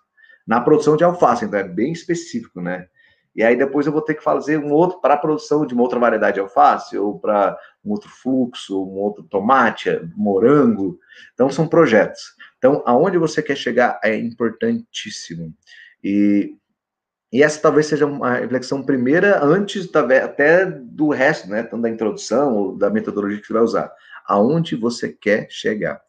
Na 0.47 0.61
produção 0.61 0.97
de 0.97 1.03
alface, 1.03 1.45
então 1.45 1.59
é 1.59 1.65
bem 1.65 1.91
específico, 1.91 2.61
né? 2.61 2.87
E 3.35 3.43
aí 3.43 3.57
depois 3.57 3.85
eu 3.85 3.93
vou 3.93 4.01
ter 4.01 4.15
que 4.15 4.23
fazer 4.23 4.59
um 4.59 4.71
outro 4.71 5.01
para 5.01 5.15
a 5.15 5.17
produção 5.17 5.67
de 5.67 5.75
uma 5.75 5.83
outra 5.83 5.99
variedade 5.99 6.35
de 6.35 6.41
alface, 6.41 6.97
ou 6.97 7.19
para 7.19 7.59
um 7.85 7.91
outro 7.91 8.09
fluxo, 8.09 8.81
um 8.81 8.99
outro 8.99 9.25
tomate, 9.25 9.91
morango. 10.15 11.01
Então, 11.35 11.51
são 11.51 11.67
projetos. 11.67 12.37
Então, 12.59 12.81
aonde 12.87 13.19
você 13.19 13.43
quer 13.43 13.57
chegar 13.57 13.99
é 14.05 14.15
importantíssimo. 14.15 15.53
E 16.03 16.55
e 17.33 17.43
essa 17.43 17.61
talvez 17.61 17.87
seja 17.87 18.07
uma 18.07 18.35
reflexão 18.35 18.83
primeira 18.83 19.45
antes 19.45 19.89
até 19.95 20.67
do 20.67 21.11
resto, 21.11 21.49
né? 21.49 21.63
Tanto 21.63 21.83
da 21.83 21.89
introdução 21.89 22.57
ou 22.57 22.77
da 22.77 22.91
metodologia 22.91 23.41
que 23.41 23.47
você 23.47 23.53
vai 23.53 23.63
usar. 23.63 23.93
Aonde 24.27 24.75
você 24.75 25.09
quer 25.09 25.47
chegar. 25.49 26.01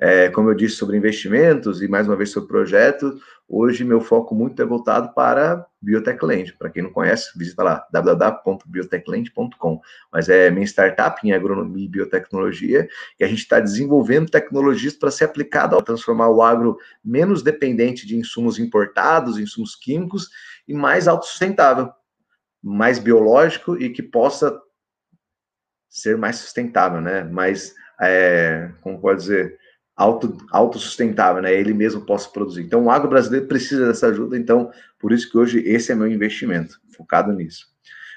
É, 0.00 0.28
como 0.28 0.50
eu 0.50 0.54
disse 0.54 0.76
sobre 0.76 0.96
investimentos 0.96 1.82
e 1.82 1.88
mais 1.88 2.06
uma 2.06 2.16
vez 2.16 2.30
sobre 2.30 2.48
projetos, 2.48 3.20
hoje 3.48 3.82
meu 3.82 4.00
foco 4.00 4.34
muito 4.34 4.60
é 4.60 4.64
voltado 4.64 5.14
para 5.14 5.66
Biotechland. 5.80 6.52
Para 6.58 6.68
quem 6.70 6.82
não 6.82 6.92
conhece, 6.92 7.30
visita 7.36 7.62
lá 7.62 7.86
www.biotechland.com. 7.90 9.80
Mas 10.12 10.28
é 10.28 10.50
minha 10.50 10.66
startup 10.66 11.26
em 11.26 11.32
agronomia 11.32 11.86
e 11.86 11.88
biotecnologia 11.88 12.88
e 13.18 13.24
a 13.24 13.28
gente 13.28 13.38
está 13.38 13.58
desenvolvendo 13.58 14.30
tecnologias 14.30 14.94
para 14.94 15.10
ser 15.10 15.24
aplicado 15.24 15.76
a 15.76 15.82
transformar 15.82 16.28
o 16.28 16.42
agro 16.42 16.76
menos 17.02 17.42
dependente 17.42 18.06
de 18.06 18.16
insumos 18.16 18.58
importados, 18.58 19.38
insumos 19.38 19.74
químicos 19.74 20.28
e 20.66 20.74
mais 20.74 21.08
autossustentável, 21.08 21.90
mais 22.62 22.98
biológico 22.98 23.80
e 23.80 23.88
que 23.90 24.02
possa 24.02 24.60
ser 25.88 26.18
mais 26.18 26.36
sustentável, 26.36 27.00
né? 27.00 27.24
Mais, 27.24 27.74
é, 28.00 28.70
como 28.82 29.00
pode 29.00 29.20
dizer, 29.20 29.58
auto, 29.98 30.38
autossustentável, 30.52 31.42
né? 31.42 31.52
Ele 31.52 31.74
mesmo 31.74 32.00
possa 32.02 32.30
produzir. 32.30 32.62
Então, 32.62 32.84
o 32.84 32.90
agro 32.90 33.10
brasileiro 33.10 33.48
precisa 33.48 33.88
dessa 33.88 34.06
ajuda, 34.06 34.38
então, 34.38 34.70
por 34.96 35.12
isso 35.12 35.28
que 35.28 35.36
hoje 35.36 35.58
esse 35.66 35.90
é 35.90 35.94
meu 35.96 36.06
investimento, 36.06 36.80
focado 36.96 37.32
nisso. 37.32 37.66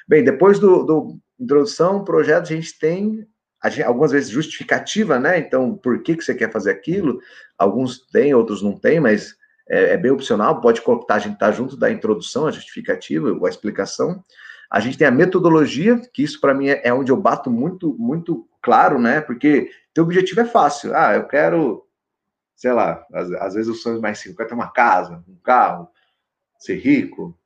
Bem, 0.08 0.24
depois 0.24 0.60
do, 0.60 0.84
do 0.84 1.20
introdução, 1.39 2.04
projeto, 2.04 2.44
a 2.44 2.56
gente 2.56 2.78
tem 2.78 3.28
gente, 3.65 3.82
algumas 3.82 4.12
vezes 4.12 4.30
justificativa, 4.30 5.17
né? 5.17 5.39
Então, 5.39 5.76
por 5.76 6.04
que, 6.04 6.15
que 6.15 6.24
você 6.24 6.36
quer 6.36 6.52
fazer 6.52 6.70
aquilo? 6.70 7.20
Alguns 7.58 8.06
têm, 8.12 8.34
outros 8.34 8.62
não 8.62 8.78
têm, 8.78 9.00
mas 9.00 9.36
é, 9.67 9.94
é 9.94 9.98
bem 9.98 10.12
opcional, 10.12 10.62
pode 10.62 10.82
colocar, 10.82 11.15
a 11.15 11.20
gente 11.20 11.39
tá 11.39 11.52
junto 11.52 11.76
da 11.76 11.91
introdução, 11.91 12.46
a 12.46 12.52
justificativa 12.52 13.36
a 13.44 13.50
explicação. 13.50 14.24
A 14.70 14.80
gente 14.80 14.98
tem 14.98 15.08
a 15.08 15.12
metodologia, 15.12 16.00
que 16.13 16.22
isso 16.24 16.39
para 16.39 16.54
mim 16.54 16.70
é, 16.70 16.82
é 16.84 16.94
onde 16.94 17.12
eu 17.12 17.17
bato 17.17 17.50
muito, 17.50 17.96
muito 17.98 18.48
claro, 18.62 19.00
né? 19.00 19.20
Porque 19.20 19.72
teu 19.93 20.04
objetivo 20.04 20.41
é 20.41 20.45
fácil. 20.45 20.95
Ah, 20.95 21.13
eu 21.15 21.27
quero, 21.27 21.88
sei 22.56 22.71
lá, 22.71 23.06
às, 23.13 23.32
às 23.34 23.54
vezes 23.54 23.69
os 23.69 23.82
sonhos 23.82 24.01
mais 24.01 24.17
simples, 24.17 24.34
eu 24.34 24.38
quero 24.38 24.49
ter 24.49 24.56
uma 24.56 24.71
casa, 24.71 25.23
um 25.27 25.36
carro, 25.43 25.89
ser 26.58 26.75
rico, 26.75 27.38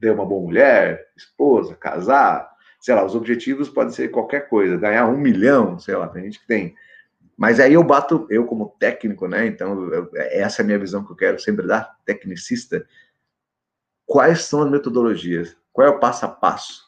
ter 0.00 0.10
uma 0.10 0.26
boa 0.26 0.42
mulher, 0.42 1.06
esposa, 1.16 1.74
casar, 1.74 2.54
sei 2.80 2.94
lá, 2.94 3.04
os 3.04 3.14
objetivos 3.14 3.68
podem 3.68 3.92
ser 3.92 4.10
qualquer 4.10 4.48
coisa, 4.48 4.76
ganhar 4.76 5.06
um 5.06 5.16
milhão, 5.16 5.78
sei 5.78 5.96
lá, 5.96 6.08
tem 6.08 6.24
gente 6.24 6.40
que 6.40 6.46
tem. 6.46 6.74
Mas 7.36 7.58
aí 7.58 7.74
eu 7.74 7.82
bato, 7.82 8.26
eu 8.30 8.46
como 8.46 8.76
técnico, 8.78 9.26
né? 9.26 9.46
Então, 9.46 9.92
eu, 9.92 10.10
essa 10.14 10.60
é 10.60 10.62
a 10.62 10.66
minha 10.66 10.78
visão 10.78 11.04
que 11.04 11.10
eu 11.10 11.16
quero 11.16 11.40
sempre 11.40 11.66
dar, 11.66 11.98
tecnicista. 12.04 12.86
Quais 14.06 14.44
são 14.44 14.62
as 14.62 14.70
metodologias? 14.70 15.56
Qual 15.72 15.86
é 15.86 15.90
o 15.90 15.98
passo 15.98 16.26
a 16.26 16.28
passo? 16.28 16.84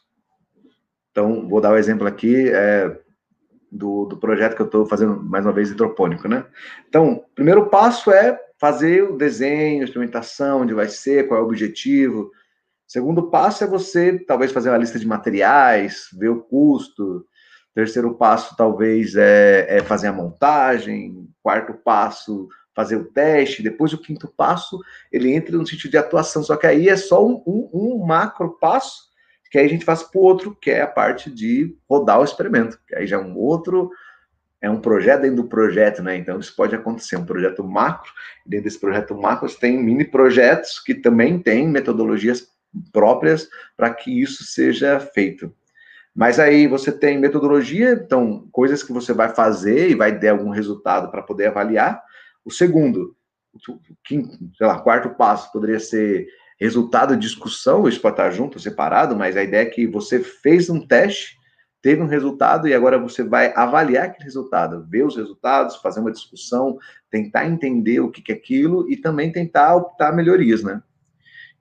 Então, 1.11 1.49
vou 1.49 1.59
dar 1.59 1.71
o 1.71 1.73
um 1.73 1.77
exemplo 1.77 2.07
aqui 2.07 2.47
é, 2.49 2.95
do, 3.71 4.05
do 4.05 4.17
projeto 4.17 4.55
que 4.55 4.61
eu 4.61 4.65
estou 4.65 4.85
fazendo, 4.85 5.21
mais 5.23 5.45
uma 5.45 5.53
vez, 5.53 5.69
hidropônico, 5.69 6.27
né? 6.27 6.45
Então, 6.87 7.23
primeiro 7.35 7.67
passo 7.67 8.11
é 8.11 8.39
fazer 8.59 9.03
o 9.03 9.17
desenho, 9.17 9.81
a 9.81 9.85
experimentação, 9.85 10.61
onde 10.61 10.73
vai 10.73 10.87
ser, 10.87 11.27
qual 11.27 11.39
é 11.39 11.43
o 11.43 11.45
objetivo. 11.45 12.31
Segundo 12.87 13.29
passo 13.29 13.63
é 13.63 13.67
você, 13.67 14.17
talvez, 14.19 14.51
fazer 14.51 14.69
uma 14.69 14.77
lista 14.77 14.97
de 14.97 15.05
materiais, 15.05 16.07
ver 16.13 16.29
o 16.29 16.41
custo, 16.41 17.25
Terceiro 17.77 18.15
passo, 18.15 18.55
talvez, 18.57 19.15
é, 19.15 19.77
é 19.77 19.83
fazer 19.83 20.07
a 20.07 20.11
montagem. 20.11 21.29
Quarto 21.43 21.75
passo, 21.75 22.47
fazer 22.75 22.95
o 22.95 23.05
teste. 23.05 23.61
Depois, 23.61 23.93
o 23.93 23.99
quinto 23.99 24.27
passo, 24.35 24.79
ele 25.11 25.31
entra 25.31 25.55
no 25.55 25.67
sentido 25.67 25.91
de 25.91 25.97
atuação. 25.97 26.41
Só 26.41 26.55
que 26.55 26.65
aí 26.65 26.89
é 26.89 26.97
só 26.97 27.23
um, 27.23 27.43
um, 27.45 27.69
um 27.71 28.03
macro 28.03 28.57
passo, 28.59 29.06
que 29.49 29.57
aí 29.57 29.65
a 29.65 29.69
gente 29.69 29.85
faz 29.85 30.03
para 30.03 30.19
o 30.19 30.23
outro, 30.23 30.55
que 30.55 30.71
é 30.71 30.81
a 30.81 30.87
parte 30.87 31.31
de 31.31 31.75
rodar 31.89 32.19
o 32.19 32.23
experimento. 32.23 32.79
Que 32.87 32.95
aí 32.95 33.07
já 33.07 33.17
é 33.17 33.19
um 33.19 33.37
outro 33.37 33.89
é 34.61 34.69
um 34.69 34.81
projeto 34.81 35.21
dentro 35.21 35.43
do 35.43 35.49
projeto, 35.49 36.01
né? 36.01 36.17
Então 36.17 36.39
isso 36.39 36.55
pode 36.55 36.75
acontecer, 36.75 37.15
um 37.15 37.25
projeto 37.25 37.63
macro, 37.63 38.11
dentro 38.45 38.65
desse 38.65 38.79
projeto 38.79 39.15
macro 39.15 39.47
você 39.47 39.59
tem 39.59 39.81
mini 39.81 40.03
projetos 40.03 40.79
que 40.79 40.95
também 40.95 41.39
têm 41.39 41.67
metodologias 41.67 42.47
próprias 42.91 43.47
para 43.75 43.93
que 43.93 44.21
isso 44.21 44.43
seja 44.43 44.99
feito. 44.99 45.53
Mas 46.15 46.39
aí 46.39 46.65
você 46.65 46.91
tem 46.91 47.19
metodologia, 47.19 47.91
então, 47.91 48.47
coisas 48.51 48.81
que 48.81 48.91
você 48.91 49.13
vai 49.13 49.29
fazer 49.29 49.89
e 49.89 49.95
vai 49.95 50.17
ter 50.17 50.29
algum 50.29 50.49
resultado 50.49 51.11
para 51.11 51.21
poder 51.21 51.47
avaliar. 51.47 52.01
O 52.43 52.51
segundo, 52.51 53.15
o 53.69 53.79
quinto, 54.03 54.35
sei 54.57 54.65
lá, 54.65 54.79
quarto 54.79 55.11
passo 55.11 55.51
poderia 55.51 55.79
ser 55.79 56.27
resultado 56.59 57.15
de 57.15 57.21
discussão, 57.21 57.87
isso 57.87 58.01
pode 58.01 58.13
estar 58.13 58.31
junto, 58.31 58.59
separado, 58.59 59.15
mas 59.15 59.37
a 59.37 59.43
ideia 59.43 59.61
é 59.61 59.65
que 59.65 59.85
você 59.85 60.19
fez 60.19 60.69
um 60.69 60.85
teste, 60.85 61.37
teve 61.81 62.01
um 62.01 62.07
resultado 62.07 62.67
e 62.67 62.73
agora 62.73 62.97
você 62.97 63.23
vai 63.23 63.53
avaliar 63.55 64.05
aquele 64.05 64.25
resultado, 64.25 64.85
ver 64.89 65.05
os 65.05 65.15
resultados, 65.15 65.75
fazer 65.77 65.99
uma 65.99 66.11
discussão, 66.11 66.77
tentar 67.09 67.45
entender 67.45 67.99
o 67.99 68.09
que 68.09 68.31
é 68.31 68.35
aquilo 68.35 68.89
e 68.89 68.97
também 68.97 69.31
tentar 69.31 69.75
optar 69.75 70.11
melhorias, 70.13 70.63
né? 70.63 70.81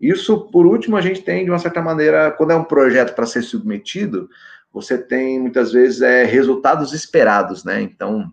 Isso, 0.00 0.50
por 0.50 0.66
último, 0.66 0.96
a 0.96 1.00
gente 1.00 1.22
tem, 1.22 1.44
de 1.44 1.50
uma 1.50 1.58
certa 1.58 1.80
maneira, 1.80 2.30
quando 2.30 2.50
é 2.50 2.56
um 2.56 2.64
projeto 2.64 3.14
para 3.14 3.24
ser 3.24 3.42
submetido, 3.42 4.28
você 4.72 4.98
tem 4.98 5.40
muitas 5.40 5.72
vezes 5.72 6.02
é, 6.02 6.24
resultados 6.24 6.92
esperados, 6.92 7.64
né? 7.64 7.80
Então, 7.80 8.30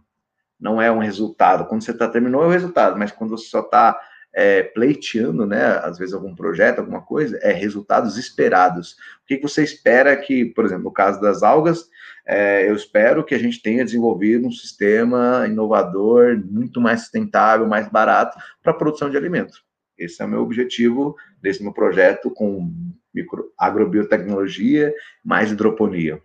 não 0.60 0.82
é 0.82 0.91
um 0.91 0.99
resultado. 0.99 1.65
Quando 1.65 1.84
você 1.84 1.91
está 1.91 2.08
terminou, 2.08 2.43
é 2.43 2.47
o 2.47 2.52
resultado, 2.52 2.97
mas 2.97 3.12
quando 3.12 3.32
você 3.32 3.45
só 3.45 3.62
está 3.62 3.97
é, 4.34 4.63
pleiteando, 4.63 5.46
né? 5.46 5.63
Às 5.84 5.98
vezes 5.98 6.13
algum 6.13 6.36
projeto, 6.36 6.80
alguma 6.80 7.02
coisa, 7.02 7.38
é 7.41 7.52
resultados 7.52 8.17
esperados. 8.17 8.93
O 9.24 9.28
que, 9.28 9.38
que 9.38 9.43
você 9.43 9.63
espera 9.63 10.15
que, 10.15 10.46
por 10.46 10.65
exemplo, 10.65 10.86
no 10.86 10.91
caso 10.91 11.22
das 11.22 11.43
algas, 11.43 11.88
é, 12.26 12.69
eu 12.69 12.76
espero 12.76 13.24
que 13.24 13.36
a 13.36 13.39
gente 13.39 13.62
tenha 13.62 13.86
desenvolvido 13.86 14.48
um 14.48 14.52
sistema 14.52 15.46
inovador, 15.48 16.41
muito 16.46 16.82
mais 16.82 17.02
sustentável, 17.02 17.67
mais 17.67 17.88
barato 17.89 18.38
para 18.62 18.72
a 18.72 18.76
produção 18.76 19.10
de 19.10 19.17
alimentos. 19.17 19.63
Esse 19.98 20.22
é 20.22 20.26
o 20.26 20.30
meu 20.30 20.41
objetivo 20.41 21.15
desse 21.41 21.62
meu 21.62 21.74
projeto 21.74 22.32
com 22.32 22.72
micro, 23.13 23.52
agrobiotecnologia 23.58 24.93
mais 25.24 25.52
hidroponia. 25.52 26.19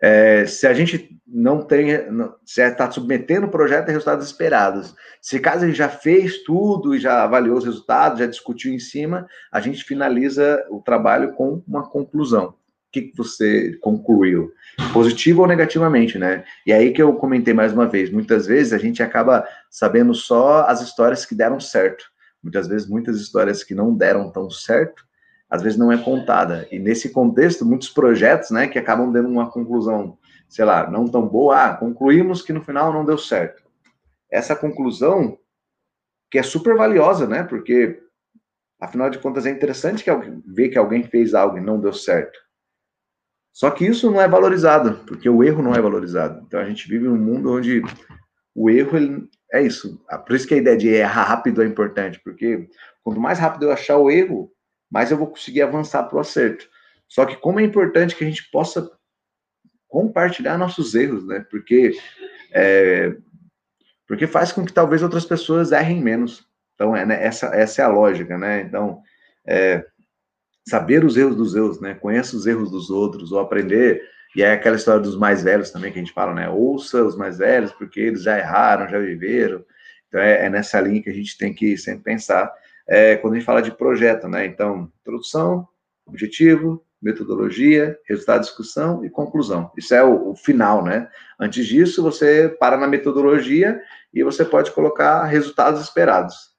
É, 0.00 0.46
se 0.46 0.66
a 0.66 0.72
gente 0.72 1.20
não 1.26 1.62
tem, 1.62 1.88
se 2.44 2.62
está 2.62 2.90
submetendo 2.90 3.46
o 3.46 3.50
projeto 3.50 3.88
a 3.88 3.92
resultados 3.92 4.26
esperados, 4.26 4.94
se 5.20 5.38
caso 5.38 5.64
ele 5.64 5.74
já 5.74 5.88
fez 5.88 6.42
tudo 6.42 6.94
e 6.94 6.98
já 6.98 7.22
avaliou 7.22 7.58
os 7.58 7.64
resultados, 7.64 8.18
já 8.18 8.26
discutiu 8.26 8.72
em 8.72 8.78
cima, 8.78 9.26
a 9.52 9.60
gente 9.60 9.84
finaliza 9.84 10.64
o 10.70 10.80
trabalho 10.80 11.32
com 11.34 11.62
uma 11.68 11.88
conclusão. 11.88 12.48
O 12.48 12.92
que, 12.92 13.02
que 13.02 13.16
você 13.16 13.78
concluiu? 13.80 14.50
Positivo 14.92 15.42
ou 15.42 15.46
negativamente, 15.46 16.18
né? 16.18 16.44
E 16.66 16.72
aí 16.72 16.92
que 16.92 17.00
eu 17.00 17.14
comentei 17.14 17.54
mais 17.54 17.72
uma 17.72 17.86
vez, 17.86 18.10
muitas 18.10 18.46
vezes 18.46 18.72
a 18.72 18.78
gente 18.78 19.00
acaba 19.00 19.46
sabendo 19.70 20.12
só 20.12 20.62
as 20.66 20.80
histórias 20.80 21.24
que 21.24 21.34
deram 21.34 21.60
certo. 21.60 22.04
Muitas 22.42 22.66
vezes, 22.66 22.88
muitas 22.88 23.20
histórias 23.20 23.62
que 23.62 23.74
não 23.74 23.94
deram 23.94 24.32
tão 24.32 24.50
certo, 24.50 25.04
às 25.50 25.62
vezes 25.62 25.76
não 25.76 25.90
é 25.90 25.98
contada. 25.98 26.68
E 26.70 26.78
nesse 26.78 27.10
contexto, 27.10 27.66
muitos 27.66 27.88
projetos, 27.88 28.50
né, 28.50 28.68
que 28.68 28.78
acabam 28.78 29.10
dando 29.10 29.28
uma 29.28 29.50
conclusão, 29.50 30.16
sei 30.48 30.64
lá, 30.64 30.88
não 30.88 31.08
tão 31.08 31.26
boa, 31.26 31.64
ah, 31.64 31.76
concluímos 31.76 32.40
que 32.40 32.52
no 32.52 32.62
final 32.62 32.92
não 32.92 33.04
deu 33.04 33.18
certo. 33.18 33.62
Essa 34.30 34.54
conclusão, 34.54 35.36
que 36.30 36.38
é 36.38 36.42
super 36.42 36.76
valiosa, 36.76 37.26
né, 37.26 37.42
porque, 37.42 38.00
afinal 38.80 39.10
de 39.10 39.18
contas, 39.18 39.44
é 39.44 39.50
interessante 39.50 40.04
que 40.04 40.10
alguém, 40.10 40.40
ver 40.46 40.68
que 40.68 40.78
alguém 40.78 41.02
fez 41.02 41.34
algo 41.34 41.58
e 41.58 41.60
não 41.60 41.80
deu 41.80 41.92
certo. 41.92 42.38
Só 43.52 43.68
que 43.70 43.84
isso 43.84 44.08
não 44.08 44.20
é 44.20 44.28
valorizado, 44.28 45.04
porque 45.06 45.28
o 45.28 45.42
erro 45.42 45.60
não 45.60 45.74
é 45.74 45.80
valorizado. 45.80 46.44
Então 46.46 46.60
a 46.60 46.64
gente 46.64 46.88
vive 46.88 47.06
num 47.06 47.16
mundo 47.16 47.52
onde 47.52 47.82
o 48.54 48.70
erro 48.70 48.96
ele, 48.96 49.28
é 49.52 49.60
isso. 49.60 50.00
Por 50.24 50.36
isso 50.36 50.46
que 50.46 50.54
a 50.54 50.58
ideia 50.58 50.76
de 50.76 50.88
errar 50.88 51.24
rápido 51.24 51.60
é 51.60 51.66
importante, 51.66 52.20
porque 52.22 52.68
quanto 53.02 53.20
mais 53.20 53.40
rápido 53.40 53.64
eu 53.64 53.72
achar 53.72 53.96
o 53.98 54.08
erro, 54.08 54.52
mais 54.90 55.10
eu 55.10 55.16
vou 55.16 55.28
conseguir 55.28 55.62
avançar 55.62 56.04
para 56.04 56.16
o 56.16 56.20
acerto. 56.20 56.68
Só 57.08 57.24
que 57.24 57.36
como 57.36 57.60
é 57.60 57.62
importante 57.62 58.14
que 58.16 58.24
a 58.24 58.26
gente 58.26 58.50
possa 58.50 58.90
compartilhar 59.88 60.56
nossos 60.56 60.94
erros, 60.94 61.26
né? 61.26 61.44
Porque 61.50 61.92
é, 62.52 63.14
porque 64.06 64.26
faz 64.26 64.50
com 64.50 64.64
que 64.64 64.72
talvez 64.72 65.02
outras 65.02 65.24
pessoas 65.24 65.70
errem 65.70 66.02
menos. 66.02 66.44
Então, 66.74 66.96
é, 66.96 67.06
né, 67.06 67.24
essa, 67.24 67.46
essa 67.54 67.82
é 67.82 67.84
a 67.84 67.88
lógica, 67.88 68.36
né? 68.36 68.62
Então, 68.62 69.00
é, 69.46 69.84
saber 70.68 71.04
os 71.04 71.16
erros 71.16 71.36
dos 71.36 71.54
erros, 71.54 71.80
né? 71.80 71.94
Conheça 71.94 72.36
os 72.36 72.44
erros 72.46 72.72
dos 72.72 72.90
outros, 72.90 73.30
ou 73.30 73.38
aprender. 73.38 74.02
E 74.34 74.42
é 74.42 74.52
aquela 74.52 74.76
história 74.76 75.00
dos 75.00 75.16
mais 75.16 75.44
velhos 75.44 75.70
também 75.70 75.92
que 75.92 75.98
a 75.98 76.02
gente 76.02 76.12
fala, 76.12 76.34
né? 76.34 76.48
Ouça 76.48 77.04
os 77.04 77.16
mais 77.16 77.38
velhos, 77.38 77.70
porque 77.72 78.00
eles 78.00 78.22
já 78.22 78.36
erraram, 78.38 78.88
já 78.88 78.98
viveram. 78.98 79.64
Então, 80.08 80.20
é, 80.20 80.46
é 80.46 80.50
nessa 80.50 80.80
linha 80.80 81.02
que 81.02 81.10
a 81.10 81.14
gente 81.14 81.38
tem 81.38 81.54
que 81.54 81.76
sempre 81.76 82.02
pensar 82.02 82.52
é, 82.88 83.16
quando 83.16 83.34
a 83.34 83.36
gente 83.36 83.46
fala 83.46 83.62
de 83.62 83.70
projeto, 83.70 84.28
né? 84.28 84.46
Então, 84.46 84.90
introdução, 85.00 85.68
objetivo, 86.06 86.84
metodologia, 87.00 87.98
resultado 88.04 88.40
de 88.40 88.46
discussão 88.46 89.04
e 89.04 89.10
conclusão. 89.10 89.70
Isso 89.76 89.94
é 89.94 90.02
o, 90.04 90.30
o, 90.30 90.36
final, 90.36 90.84
né? 90.84 91.08
Antes 91.38 91.66
disso, 91.66 92.02
você 92.02 92.48
para 92.60 92.76
na 92.76 92.86
metodologia 92.86 93.80
e 94.12 94.22
você 94.22 94.44
pode 94.44 94.70
colocar 94.72 95.24
resultados 95.24 95.80
esperados. 95.80 96.50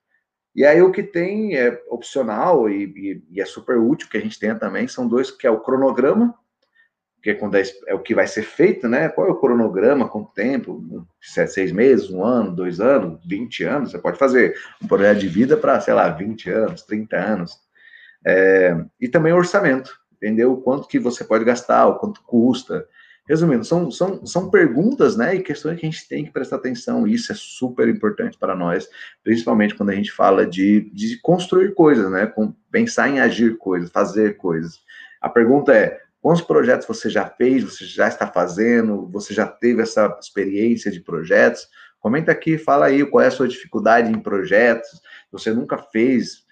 E 0.55 0.65
aí 0.65 0.81
o 0.81 0.91
que 0.91 1.03
tem 1.03 1.55
é 1.55 1.81
opcional 1.89 2.69
e, 2.69 2.83
e, 2.83 3.23
e 3.31 3.41
é 3.41 3.45
super 3.45 3.77
útil 3.77 4.09
que 4.09 4.17
a 4.17 4.21
gente 4.21 4.39
tenha 4.39 4.55
também 4.55 4.87
são 4.87 5.07
dois 5.07 5.31
que 5.31 5.47
é 5.47 5.51
o 5.51 5.61
cronograma 5.61 6.35
que 7.21 7.29
é, 7.29 7.33
quando 7.35 7.55
é, 7.55 7.63
é, 7.87 7.93
o 7.93 7.99
que 7.99 8.15
vai 8.15 8.27
ser 8.27 8.41
feito, 8.41 8.87
né? 8.87 9.07
Qual 9.09 9.27
é 9.27 9.31
o 9.31 9.39
cronograma, 9.39 10.09
quanto 10.09 10.33
tempo? 10.33 11.05
Seis 11.21 11.71
meses, 11.71 12.09
um 12.09 12.23
ano, 12.23 12.55
dois 12.55 12.79
anos, 12.79 13.19
20 13.25 13.63
anos? 13.63 13.91
Você 13.91 13.99
pode 13.99 14.17
fazer 14.17 14.55
um 14.81 14.87
projeto 14.87 15.19
de 15.19 15.27
vida 15.27 15.55
para, 15.55 15.79
sei 15.79 15.93
lá, 15.93 16.09
20 16.09 16.49
anos, 16.49 16.81
30 16.81 17.15
anos. 17.15 17.59
É, 18.25 18.75
e 18.99 19.07
também 19.07 19.33
o 19.33 19.37
orçamento, 19.37 19.95
entendeu? 20.13 20.53
O 20.53 20.61
quanto 20.61 20.87
que 20.87 20.97
você 20.97 21.23
pode 21.23 21.45
gastar, 21.45 21.87
o 21.87 21.99
quanto 21.99 22.23
custa. 22.23 22.87
Resumindo, 23.29 23.63
são, 23.63 23.91
são, 23.91 24.25
são 24.25 24.49
perguntas, 24.49 25.15
né, 25.15 25.35
e 25.35 25.43
questões 25.43 25.79
que 25.79 25.85
a 25.85 25.89
gente 25.89 26.07
tem 26.07 26.25
que 26.25 26.31
prestar 26.31 26.55
atenção, 26.55 27.07
e 27.07 27.13
isso 27.13 27.31
é 27.31 27.35
super 27.37 27.87
importante 27.87 28.37
para 28.37 28.55
nós, 28.55 28.89
principalmente 29.23 29.75
quando 29.75 29.91
a 29.91 29.95
gente 29.95 30.11
fala 30.11 30.45
de, 30.45 30.89
de 30.91 31.17
construir 31.21 31.73
coisas, 31.75 32.11
né, 32.11 32.25
com, 32.25 32.51
pensar 32.71 33.07
em 33.09 33.19
agir 33.19 33.57
coisas, 33.57 33.91
fazer 33.91 34.37
coisas. 34.37 34.79
A 35.21 35.29
pergunta 35.29 35.71
é, 35.71 36.01
Quantos 36.21 36.43
projetos 36.43 36.87
você 36.87 37.09
já 37.09 37.25
fez, 37.25 37.63
você 37.63 37.83
já 37.83 38.07
está 38.07 38.27
fazendo, 38.27 39.09
você 39.09 39.33
já 39.33 39.47
teve 39.47 39.81
essa 39.81 40.15
experiência 40.21 40.91
de 40.91 41.01
projetos? 41.01 41.67
Comenta 41.99 42.31
aqui, 42.31 42.57
fala 42.57 42.85
aí 42.85 43.03
qual 43.05 43.23
é 43.23 43.27
a 43.27 43.31
sua 43.31 43.47
dificuldade 43.47 44.11
em 44.11 44.19
projetos, 44.19 45.01
você 45.31 45.51
nunca 45.51 45.77
fez, 45.77 46.45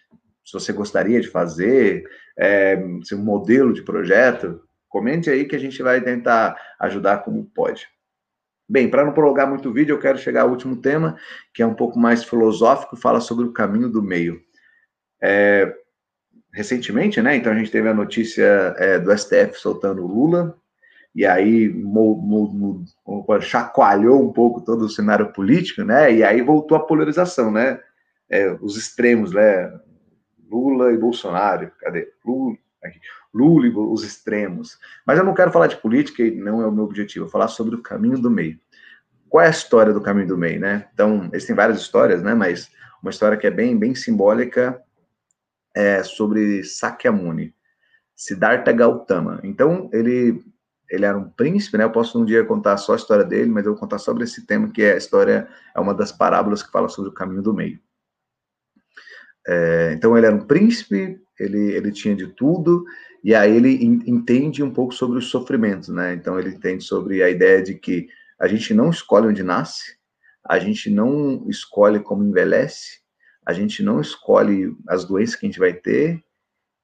se 0.43 0.53
você 0.53 0.73
gostaria 0.73 1.21
de 1.21 1.27
fazer, 1.27 2.03
é, 2.38 2.77
um 3.13 3.23
modelo 3.23 3.71
de 3.71 3.84
projeto. 3.84 4.62
Comente 4.88 5.29
aí 5.29 5.45
que 5.45 5.55
a 5.55 5.60
gente 5.60 5.84
vai 5.84 6.01
tentar 6.01 6.55
ajudar 6.79 7.19
como 7.19 7.45
pode. 7.45 7.88
Bem, 8.67 8.89
para 8.89 9.05
não 9.05 9.13
prolongar 9.13 9.47
muito 9.47 9.69
o 9.69 9.73
vídeo, 9.73 9.95
eu 9.95 9.99
quero 9.99 10.17
chegar 10.17 10.43
ao 10.43 10.49
último 10.49 10.75
tema, 10.75 11.15
que 11.53 11.62
é 11.62 11.65
um 11.65 11.75
pouco 11.75 11.99
mais 11.99 12.23
filosófico, 12.23 12.95
fala 12.95 13.19
sobre 13.19 13.45
o 13.45 13.51
caminho 13.51 13.89
do 13.89 14.01
meio. 14.01 14.41
É, 15.21 15.75
recentemente, 16.53 17.21
né? 17.21 17.35
Então 17.35 17.51
a 17.51 17.55
gente 17.55 17.71
teve 17.71 17.88
a 17.88 17.93
notícia 17.93 18.75
é, 18.77 18.99
do 18.99 19.15
STF 19.15 19.59
soltando 19.59 20.05
Lula, 20.05 20.55
e 21.15 21.25
aí 21.25 21.69
mo, 21.69 22.15
mo, 22.15 22.85
mo, 23.05 23.41
chacoalhou 23.41 24.23
um 24.23 24.31
pouco 24.31 24.62
todo 24.62 24.83
o 24.83 24.89
cenário 24.89 25.31
político, 25.33 25.83
né? 25.83 26.13
E 26.13 26.23
aí 26.23 26.41
voltou 26.41 26.77
a 26.77 26.85
polarização, 26.85 27.51
né? 27.51 27.79
É, 28.29 28.51
os 28.62 28.77
extremos, 28.77 29.31
né? 29.31 29.71
Lula 30.49 30.91
e 30.91 30.97
Bolsonaro, 30.97 31.71
cadê? 31.79 32.12
Lula, 32.25 32.55
aqui. 32.83 32.99
Lula 33.33 33.67
e 33.67 33.69
os 33.69 34.03
extremos. 34.03 34.79
Mas 35.05 35.17
eu 35.17 35.23
não 35.23 35.35
quero 35.35 35.51
falar 35.51 35.67
de 35.67 35.77
política, 35.77 36.23
não 36.31 36.62
é 36.62 36.67
o 36.67 36.71
meu 36.71 36.83
objetivo, 36.83 37.25
eu 37.25 37.29
falar 37.29 37.47
sobre 37.47 37.75
o 37.75 37.81
caminho 37.81 38.19
do 38.19 38.29
meio. 38.29 38.59
Qual 39.27 39.43
é 39.43 39.47
a 39.47 39.51
história 39.51 39.93
do 39.93 40.01
caminho 40.01 40.27
do 40.27 40.38
meio, 40.38 40.59
né? 40.59 40.88
Então, 40.93 41.29
existem 41.31 41.55
várias 41.55 41.79
histórias, 41.79 42.23
né? 42.23 42.33
Mas 42.33 42.71
uma 43.01 43.12
história 43.12 43.38
que 43.38 43.45
é 43.45 43.51
bem, 43.51 43.77
bem 43.77 43.93
simbólica 43.93 44.81
é 45.75 46.03
sobre 46.03 46.63
Sakyamuni, 46.63 47.53
Siddhartha 48.15 48.71
Gautama. 48.71 49.39
Então, 49.43 49.89
ele 49.93 50.43
ele 50.89 51.05
era 51.05 51.17
um 51.17 51.29
príncipe, 51.29 51.77
né? 51.77 51.84
Eu 51.84 51.91
posso 51.91 52.19
um 52.19 52.25
dia 52.25 52.43
contar 52.43 52.75
só 52.77 52.93
a 52.93 52.95
história 52.95 53.23
dele, 53.23 53.49
mas 53.51 53.65
eu 53.65 53.73
vou 53.73 53.79
contar 53.79 53.99
sobre 53.99 54.23
esse 54.23 54.45
tema 54.45 54.69
que 54.69 54.82
é 54.82 54.93
a 54.93 54.97
história 54.97 55.47
é 55.75 55.79
uma 55.79 55.93
das 55.93 56.12
parábolas 56.12 56.63
que 56.63 56.71
fala 56.71 56.89
sobre 56.89 57.12
o 57.12 57.13
caminho 57.13 57.43
do 57.43 57.53
meio. 57.53 57.79
É, 59.47 59.93
então 59.93 60.17
ele 60.17 60.25
era 60.25 60.36
um 60.36 60.45
príncipe, 60.45 61.19
ele 61.39 61.73
ele 61.73 61.91
tinha 61.91 62.15
de 62.15 62.27
tudo 62.27 62.84
e 63.23 63.36
aí 63.36 63.55
ele 63.55 63.84
entende 63.84 64.63
um 64.63 64.71
pouco 64.71 64.93
sobre 64.93 65.19
os 65.19 65.29
sofrimentos, 65.29 65.89
né? 65.89 66.13
Então 66.13 66.39
ele 66.39 66.49
entende 66.49 66.84
sobre 66.84 67.21
a 67.21 67.29
ideia 67.29 67.62
de 67.62 67.75
que 67.75 68.08
a 68.39 68.47
gente 68.47 68.73
não 68.73 68.89
escolhe 68.89 69.27
onde 69.27 69.43
nasce, 69.43 69.97
a 70.47 70.58
gente 70.58 70.89
não 70.89 71.45
escolhe 71.47 71.99
como 71.99 72.23
envelhece, 72.23 73.01
a 73.45 73.54
gente 73.54 73.82
não 73.82 73.99
escolhe 73.99 74.75
as 74.88 75.06
doenças 75.06 75.36
que 75.36 75.45
a 75.45 75.49
gente 75.49 75.60
vai 75.60 75.73
ter 75.73 76.23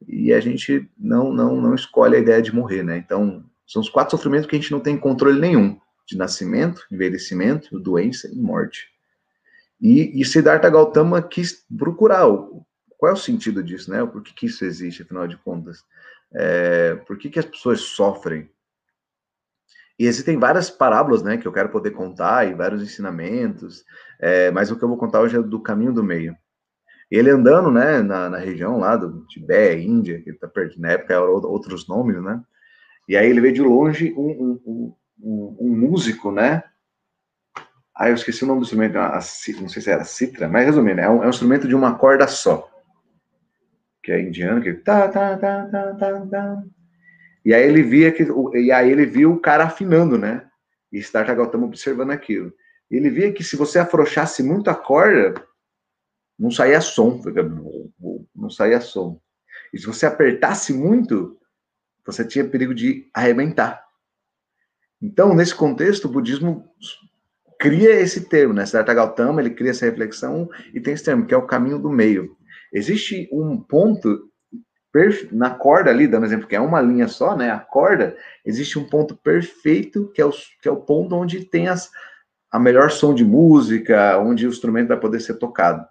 e 0.08 0.34
a 0.34 0.40
gente 0.40 0.90
não 0.98 1.32
não 1.32 1.60
não 1.60 1.76
escolhe 1.76 2.16
a 2.16 2.20
ideia 2.20 2.42
de 2.42 2.54
morrer, 2.54 2.84
né? 2.84 2.98
Então 2.98 3.44
são 3.68 3.82
os 3.82 3.90
quatro 3.90 4.16
sofrimentos 4.16 4.48
que 4.48 4.56
a 4.56 4.60
gente 4.60 4.72
não 4.72 4.80
tem 4.80 4.98
controle 4.98 5.40
nenhum: 5.40 5.80
de 6.08 6.18
nascimento, 6.18 6.86
envelhecimento, 6.92 7.80
doença 7.80 8.28
e 8.32 8.36
morte. 8.36 8.88
E, 9.82 10.20
e 10.20 10.26
Siddhartha 10.26 10.70
Gautama 10.70 11.22
quis 11.22 11.66
procurar 11.78 12.28
o, 12.28 12.66
qual 12.98 13.12
é 13.12 13.14
o 13.14 13.18
sentido 13.18 13.64
disso, 13.64 13.92
né? 13.92 14.06
Por 14.06 14.24
que, 14.24 14.34
que 14.34 14.46
isso 14.46 14.66
existe, 14.66 15.04
afinal 15.04 15.28
de 15.28 15.38
contas? 15.38 15.84
É, 16.34 16.96
por 17.08 17.18
que, 17.18 17.30
que 17.30 17.40
as 17.40 17.46
pessoas 17.46 17.82
sofrem? 17.82 18.50
E 19.98 20.06
existem 20.06 20.38
várias 20.38 20.70
parábolas, 20.70 21.24
né, 21.24 21.38
que 21.38 21.48
eu 21.48 21.54
quero 21.54 21.70
poder 21.70 21.92
contar 21.92 22.46
e 22.46 22.54
vários 22.54 22.84
ensinamentos, 22.84 23.86
é, 24.20 24.52
mas 24.52 24.70
o 24.70 24.78
que 24.78 24.84
eu 24.84 24.90
vou 24.90 24.98
contar 24.98 25.22
hoje 25.22 25.38
é 25.38 25.42
do 25.42 25.62
caminho 25.62 25.94
do 25.94 26.04
meio. 26.04 26.36
Ele 27.10 27.30
andando, 27.30 27.72
né, 27.72 28.02
na, 28.02 28.30
na 28.30 28.38
região 28.38 28.78
lá 28.78 28.96
do 28.96 29.26
Tibete, 29.28 29.88
Índia, 29.88 30.22
que 30.22 30.34
tá 30.34 30.48
perto, 30.48 30.80
na 30.80 30.92
época 30.92 31.14
eram 31.14 31.32
outros 31.32 31.88
nomes, 31.88 32.22
né, 32.22 32.42
e 33.08 33.16
aí 33.16 33.30
ele 33.30 33.42
vê 33.42 33.52
de 33.52 33.62
longe 33.62 34.14
um, 34.18 34.60
um, 34.66 34.96
um, 35.22 35.58
um 35.60 35.78
músico, 35.78 36.32
né? 36.32 36.64
Ah, 37.96 38.10
eu 38.10 38.16
esqueci 38.16 38.44
o 38.44 38.48
nome 38.48 38.60
do 38.60 38.64
instrumento, 38.64 38.98
a, 38.98 39.18
a, 39.18 39.20
não 39.62 39.70
sei 39.70 39.82
se 39.82 39.90
era 39.90 40.04
citra, 40.04 40.50
mas 40.50 40.66
resumindo, 40.66 41.00
é 41.00 41.10
um, 41.10 41.24
é 41.24 41.28
um 41.28 41.30
instrumento 41.30 41.68
de 41.68 41.76
uma 41.76 41.96
corda 41.98 42.28
só. 42.28 42.70
Que 44.04 44.12
é 44.12 44.22
indiano, 44.22 44.62
que 44.62 44.74
tá, 44.74 45.08
tá, 45.08 45.38
tá, 45.38 45.66
tá, 45.68 45.94
tá, 45.94 46.26
tá. 46.26 46.64
E 47.46 47.54
aí 47.54 47.64
ele 47.64 47.84
via 47.84 48.12
que, 48.12 48.28
e 48.56 48.72
aí 48.72 48.92
ele 48.92 49.06
viu 49.06 49.34
o 49.34 49.40
cara 49.40 49.66
afinando, 49.66 50.18
né? 50.18 50.46
E 50.92 51.02
Siddhartha 51.02 51.34
Gautama 51.34 51.66
observando 51.66 52.12
aquilo. 52.12 52.52
Ele 52.90 53.10
via 53.10 53.32
que 53.32 53.44
se 53.44 53.56
você 53.56 53.80
afrouxasse 53.80 54.44
muito 54.44 54.70
a 54.70 54.76
corda, 54.76 55.36
não 56.38 56.52
saía 56.52 56.82
som, 56.82 57.22
não 58.36 58.50
saía 58.50 58.82
som. 58.82 59.20
E 59.74 59.80
se 59.80 59.86
você 59.86 60.06
apertasse 60.06 60.74
muito, 60.74 61.38
você 62.06 62.26
tinha 62.26 62.46
perigo 62.46 62.74
de 62.74 63.10
arrebentar. 63.14 63.84
Então, 65.02 65.34
nesse 65.34 65.56
contexto, 65.56 66.06
o 66.06 66.12
budismo 66.12 66.66
cria 67.60 67.92
esse 67.92 68.28
termo, 68.28 68.54
né? 68.54 68.66
Siddhartha 68.66 68.94
Gautama, 68.94 69.42
ele 69.42 69.50
cria 69.50 69.72
essa 69.72 69.86
reflexão 69.86 70.50
e 70.74 70.80
tem 70.80 70.94
esse 70.94 71.04
termo, 71.04 71.26
que 71.26 71.34
é 71.34 71.38
o 71.38 71.48
caminho 71.48 71.80
do 71.80 71.90
meio. 71.90 72.36
Existe 72.72 73.30
um 73.32 73.60
ponto 73.60 74.30
na 75.32 75.50
corda 75.50 75.90
ali, 75.90 76.08
dando 76.08 76.26
exemplo 76.26 76.48
que 76.48 76.56
é 76.56 76.60
uma 76.60 76.80
linha 76.80 77.10
só, 77.10 77.36
né? 77.36 77.52
A 77.52 77.60
corda, 77.60 78.16
existe 78.46 78.80
um 78.80 78.88
ponto 78.88 79.14
perfeito, 79.14 80.10
que 80.14 80.22
é 80.22 80.26
o, 80.26 80.32
que 80.32 80.70
é 80.70 80.72
o 80.72 80.78
ponto 80.78 81.16
onde 81.16 81.44
tem 81.44 81.68
as, 81.68 81.92
a 82.50 82.58
melhor 82.58 82.90
som 82.90 83.14
de 83.14 83.26
música, 83.26 84.18
onde 84.20 84.48
o 84.48 84.50
instrumento 84.50 84.88
vai 84.88 85.00
poder 85.00 85.20
ser 85.20 85.34
tocado. 85.34 85.86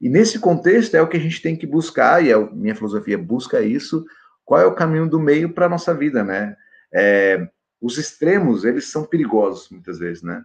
E 0.00 0.08
nesse 0.08 0.38
contexto 0.38 0.94
é 0.94 1.02
o 1.02 1.08
que 1.08 1.16
a 1.16 1.20
gente 1.20 1.42
tem 1.42 1.56
que 1.56 1.66
buscar, 1.66 2.24
e 2.24 2.32
a 2.32 2.36
é 2.36 2.50
minha 2.52 2.74
filosofia 2.74 3.18
busca 3.18 3.60
isso, 3.60 4.04
qual 4.44 4.60
é 4.60 4.66
o 4.66 4.74
caminho 4.74 5.08
do 5.08 5.20
meio 5.20 5.52
para 5.52 5.66
a 5.66 5.68
nossa 5.68 5.92
vida, 5.92 6.22
né? 6.22 6.56
É, 6.92 7.48
os 7.80 7.98
extremos, 7.98 8.64
eles 8.64 8.90
são 8.90 9.04
perigosos, 9.04 9.68
muitas 9.70 9.98
vezes, 9.98 10.22
né? 10.22 10.44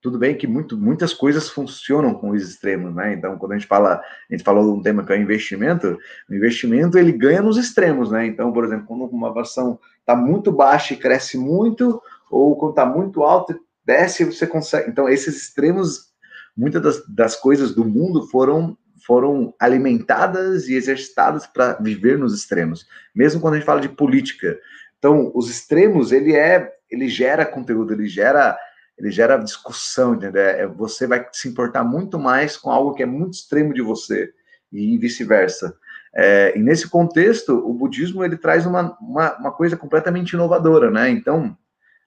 Tudo 0.00 0.18
bem 0.18 0.36
que 0.36 0.46
muito, 0.46 0.76
muitas 0.76 1.14
coisas 1.14 1.48
funcionam 1.48 2.14
com 2.14 2.30
os 2.30 2.42
extremos, 2.42 2.94
né? 2.94 3.14
Então, 3.14 3.38
quando 3.38 3.52
a 3.52 3.54
gente 3.56 3.66
fala, 3.66 3.94
a 3.94 4.34
gente 4.34 4.44
falou 4.44 4.64
de 4.64 4.78
um 4.78 4.82
tema 4.82 5.04
que 5.04 5.12
é 5.12 5.16
o 5.16 5.20
investimento, 5.20 5.98
o 6.28 6.34
investimento, 6.34 6.98
ele 6.98 7.12
ganha 7.12 7.40
nos 7.40 7.56
extremos, 7.56 8.10
né? 8.10 8.26
Então, 8.26 8.52
por 8.52 8.64
exemplo, 8.64 8.86
quando 8.86 9.04
uma 9.06 9.40
ação 9.40 9.78
está 10.00 10.14
muito 10.14 10.52
baixa 10.52 10.92
e 10.92 10.98
cresce 10.98 11.38
muito, 11.38 12.00
ou 12.30 12.54
quando 12.56 12.72
está 12.72 12.84
muito 12.84 13.22
alta, 13.22 13.58
desce, 13.84 14.24
você 14.24 14.46
consegue... 14.46 14.90
Então, 14.90 15.08
esses 15.08 15.36
extremos, 15.36 16.13
muitas 16.56 16.82
das, 16.82 17.06
das 17.08 17.36
coisas 17.36 17.74
do 17.74 17.84
mundo 17.84 18.26
foram 18.28 18.76
foram 19.06 19.54
alimentadas 19.60 20.66
e 20.66 20.74
exercitadas 20.74 21.46
para 21.46 21.74
viver 21.74 22.18
nos 22.18 22.34
extremos, 22.34 22.86
mesmo 23.14 23.38
quando 23.38 23.54
a 23.54 23.56
gente 23.58 23.66
fala 23.66 23.80
de 23.80 23.88
política. 23.90 24.58
Então, 24.98 25.30
os 25.34 25.50
extremos, 25.50 26.10
ele 26.10 26.34
é, 26.34 26.72
ele 26.90 27.06
gera 27.08 27.44
conteúdo, 27.44 27.92
ele 27.92 28.08
gera, 28.08 28.56
ele 28.98 29.10
gera 29.10 29.36
discussão, 29.36 30.14
entendeu? 30.14 30.42
É, 30.42 30.66
você 30.66 31.06
vai 31.06 31.26
se 31.32 31.46
importar 31.46 31.84
muito 31.84 32.18
mais 32.18 32.56
com 32.56 32.70
algo 32.70 32.94
que 32.94 33.02
é 33.02 33.06
muito 33.06 33.34
extremo 33.34 33.74
de 33.74 33.82
você 33.82 34.32
e 34.72 34.96
vice-versa. 34.96 35.76
É, 36.16 36.56
e 36.56 36.62
nesse 36.62 36.88
contexto, 36.88 37.52
o 37.52 37.74
budismo 37.74 38.24
ele 38.24 38.38
traz 38.38 38.64
uma, 38.64 38.96
uma, 39.00 39.36
uma 39.36 39.52
coisa 39.52 39.76
completamente 39.76 40.32
inovadora, 40.32 40.90
né? 40.90 41.10
Então, 41.10 41.54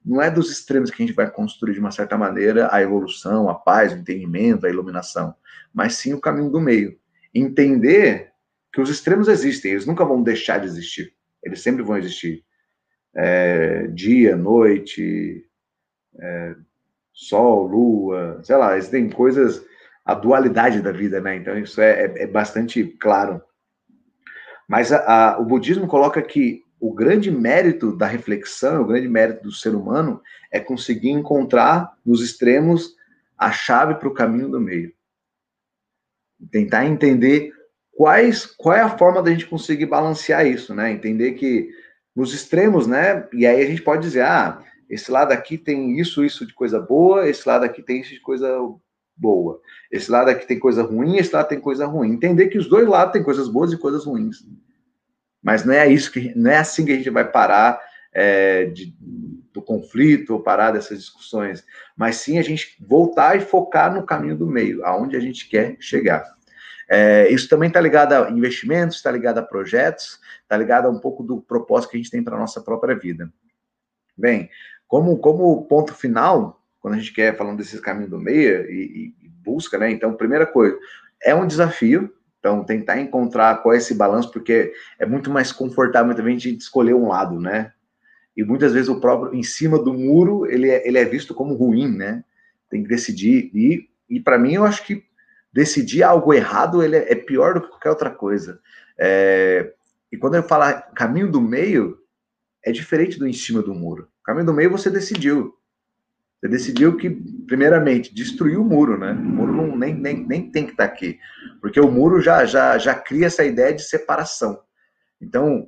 não 0.08 0.22
é 0.22 0.32
dos 0.32 0.50
extremos 0.50 0.90
que 0.90 1.04
a 1.04 1.06
gente 1.06 1.16
vai 1.16 1.30
construir 1.30 1.74
de 1.74 1.80
uma 1.80 1.92
certa 1.92 2.18
maneira 2.18 2.70
a 2.72 2.82
evolução, 2.82 3.50
a 3.50 3.56
paz, 3.56 3.92
o 3.92 3.98
entendimento, 3.98 4.66
a 4.66 4.70
iluminação, 4.70 5.36
mas 5.74 5.96
sim 5.96 6.14
o 6.14 6.22
caminho 6.22 6.50
do 6.50 6.62
meio. 6.62 6.98
Entender 7.36 8.32
que 8.72 8.80
os 8.80 8.90
extremos 8.90 9.28
existem, 9.28 9.72
eles 9.72 9.86
nunca 9.86 10.06
vão 10.06 10.24
deixar 10.24 10.60
de 10.60 10.66
existir, 10.66 11.14
eles 11.44 11.62
sempre 11.62 11.84
vão 11.84 11.98
existir. 11.98 12.44
É, 13.14 13.88
dia, 13.88 14.36
noite, 14.36 15.46
é, 16.18 16.56
sol, 17.12 17.68
lua, 17.68 18.40
sei 18.44 18.56
lá, 18.56 18.78
existem 18.78 19.10
coisas, 19.10 19.62
a 20.06 20.14
dualidade 20.14 20.82
da 20.82 20.92
vida, 20.92 21.20
né? 21.20 21.36
Então 21.36 21.58
isso 21.58 21.82
é, 21.82 22.06
é, 22.06 22.24
é 22.24 22.28
bastante 22.28 22.84
claro. 22.84 23.42
Mas 24.70 24.94
a, 24.94 25.34
a, 25.34 25.40
o 25.40 25.46
budismo 25.46 25.88
coloca 25.88 26.22
que 26.22 26.64
o 26.80 26.94
grande 26.94 27.32
mérito 27.32 27.96
da 27.96 28.06
reflexão, 28.06 28.82
o 28.82 28.86
grande 28.86 29.08
mérito 29.08 29.44
do 29.44 29.52
ser 29.52 29.74
humano 29.74 30.22
é 30.52 30.60
conseguir 30.60 31.10
encontrar 31.10 31.98
nos 32.06 32.22
extremos 32.22 32.96
a 33.38 33.52
chave 33.52 33.96
para 33.96 34.08
o 34.08 34.14
caminho 34.14 34.50
do 34.50 34.60
meio. 34.60 34.94
Tentar 36.52 36.86
entender 36.86 37.52
quais, 37.92 38.46
qual 38.46 38.76
é 38.76 38.82
a 38.82 38.98
forma 38.98 39.24
da 39.24 39.32
gente 39.32 39.48
conseguir 39.48 39.88
balancear 39.88 40.46
isso, 40.46 40.74
né? 40.74 40.92
Entender 40.92 41.34
que 41.34 41.70
nos 42.16 42.34
extremos, 42.34 42.86
né? 42.86 43.28
E 43.34 43.46
aí 43.46 43.62
a 43.62 43.66
gente 43.68 43.82
pode 43.82 44.04
dizer, 44.04 44.22
ah, 44.22 44.64
esse 44.90 45.12
lado 45.12 45.32
aqui 45.32 45.58
tem 45.58 46.00
isso, 46.00 46.24
isso 46.24 46.46
de 46.46 46.54
coisa 46.54 46.80
boa, 46.80 47.28
esse 47.28 47.48
lado 47.48 47.66
aqui 47.66 47.82
tem 47.82 48.02
isso 48.02 48.14
de 48.14 48.22
coisa 48.22 48.48
boa. 49.16 49.60
Esse 49.92 50.12
lado 50.12 50.30
aqui 50.30 50.48
tem 50.48 50.60
coisa 50.60 50.84
ruim, 50.84 51.18
esse 51.18 51.34
lado 51.34 51.48
tem 51.48 51.60
coisa 51.60 51.88
ruim. 51.88 52.12
Entender 52.12 52.48
que 52.48 52.58
os 52.58 52.70
dois 52.70 52.88
lados 52.88 53.14
têm 53.14 53.24
coisas 53.24 53.50
boas 53.50 53.74
e 53.74 53.78
coisas 53.78 54.06
ruins. 54.06 54.46
Mas 55.48 55.64
não 55.64 55.74
é 55.74 55.88
isso 55.88 56.12
que 56.12 56.34
não 56.36 56.52
é 56.52 56.58
assim 56.58 56.84
que 56.84 56.92
a 56.92 56.98
gente 56.98 57.10
vai 57.10 57.24
parar 57.24 57.80
é, 58.12 58.66
de, 58.66 58.94
do 59.54 59.62
conflito 59.62 60.34
ou 60.34 60.44
parar 60.44 60.72
dessas 60.72 61.00
discussões, 61.00 61.64
mas 61.96 62.18
sim 62.18 62.38
a 62.38 62.42
gente 62.42 62.76
voltar 62.86 63.38
e 63.38 63.40
focar 63.40 63.94
no 63.96 64.06
caminho 64.06 64.36
do 64.36 64.46
meio, 64.46 64.86
aonde 64.86 65.16
a 65.16 65.22
gente 65.22 65.48
quer 65.48 65.78
chegar. 65.80 66.22
É, 66.90 67.30
isso 67.30 67.48
também 67.48 67.70
está 67.70 67.80
ligado 67.80 68.12
a 68.12 68.30
investimentos, 68.30 68.98
está 68.98 69.10
ligado 69.10 69.38
a 69.38 69.42
projetos, 69.42 70.20
está 70.42 70.58
ligado 70.58 70.88
a 70.88 70.90
um 70.90 71.00
pouco 71.00 71.24
do 71.24 71.40
propósito 71.42 71.92
que 71.92 71.96
a 71.96 72.00
gente 72.02 72.12
tem 72.12 72.22
para 72.22 72.36
a 72.36 72.40
nossa 72.40 72.60
própria 72.60 72.94
vida. 72.94 73.32
Bem, 74.18 74.50
como, 74.86 75.18
como 75.18 75.66
ponto 75.66 75.94
final, 75.94 76.62
quando 76.82 76.96
a 76.96 76.98
gente 76.98 77.14
quer 77.14 77.38
falando 77.38 77.60
desses 77.60 77.80
caminhos 77.80 78.10
do 78.10 78.20
meio 78.20 78.70
e, 78.70 79.14
e 79.22 79.30
busca, 79.30 79.78
né? 79.78 79.90
Então, 79.92 80.14
primeira 80.14 80.46
coisa, 80.46 80.78
é 81.24 81.34
um 81.34 81.48
desafio, 81.48 82.14
então, 82.40 82.64
tentar 82.64 83.00
encontrar 83.00 83.62
qual 83.62 83.74
é 83.74 83.78
esse 83.78 83.94
balanço, 83.96 84.32
porque 84.32 84.72
é 85.00 85.06
muito 85.06 85.30
mais 85.30 85.52
confortável 85.52 86.16
também 86.16 86.36
a 86.36 86.40
gente 86.40 86.62
escolher 86.62 86.94
um 86.94 87.08
lado, 87.08 87.40
né? 87.40 87.74
e 88.38 88.44
muitas 88.44 88.72
vezes 88.72 88.88
o 88.88 89.00
próprio 89.00 89.34
em 89.34 89.42
cima 89.42 89.80
do 89.80 89.92
muro 89.92 90.46
ele 90.46 90.70
é, 90.70 90.88
ele 90.88 91.00
é 91.00 91.04
visto 91.04 91.34
como 91.34 91.56
ruim, 91.56 91.92
né? 91.92 92.24
Tem 92.70 92.84
que 92.84 92.88
decidir 92.88 93.50
e, 93.52 93.90
e 94.08 94.20
para 94.20 94.38
mim 94.38 94.54
eu 94.54 94.64
acho 94.64 94.86
que 94.86 95.04
decidir 95.52 96.04
algo 96.04 96.32
errado 96.32 96.84
ele 96.84 96.96
é, 96.96 97.14
é 97.14 97.16
pior 97.16 97.56
do 97.56 97.62
que 97.62 97.70
qualquer 97.70 97.90
outra 97.90 98.12
coisa. 98.12 98.60
É, 98.96 99.74
e 100.12 100.18
quando 100.18 100.36
eu 100.36 100.44
falar 100.44 100.94
caminho 100.94 101.32
do 101.32 101.42
meio 101.42 101.98
é 102.64 102.72
diferente 102.72 103.18
do 103.18 103.28
em 103.28 103.34
cima 103.34 103.64
do 103.64 103.74
muro. 103.74 104.08
Caminho 104.24 104.46
do 104.46 104.54
meio 104.54 104.70
você 104.70 104.92
decidiu. 104.92 105.57
Você 106.40 106.48
decidiu 106.48 106.96
que, 106.98 107.10
primeiramente, 107.48 108.14
destruir 108.14 108.60
o 108.60 108.64
muro, 108.64 108.98
né? 108.98 109.12
O 109.12 109.16
muro 109.16 109.54
não, 109.54 109.76
nem, 109.76 109.94
nem, 109.96 110.26
nem 110.26 110.52
tem 110.52 110.66
que 110.66 110.72
estar 110.72 110.88
tá 110.88 110.94
aqui. 110.94 111.20
Porque 111.60 111.80
o 111.80 111.92
muro 111.92 112.22
já, 112.22 112.46
já, 112.46 112.78
já 112.78 112.94
cria 112.94 113.26
essa 113.26 113.44
ideia 113.44 113.74
de 113.74 113.82
separação. 113.82 114.60
Então, 115.20 115.68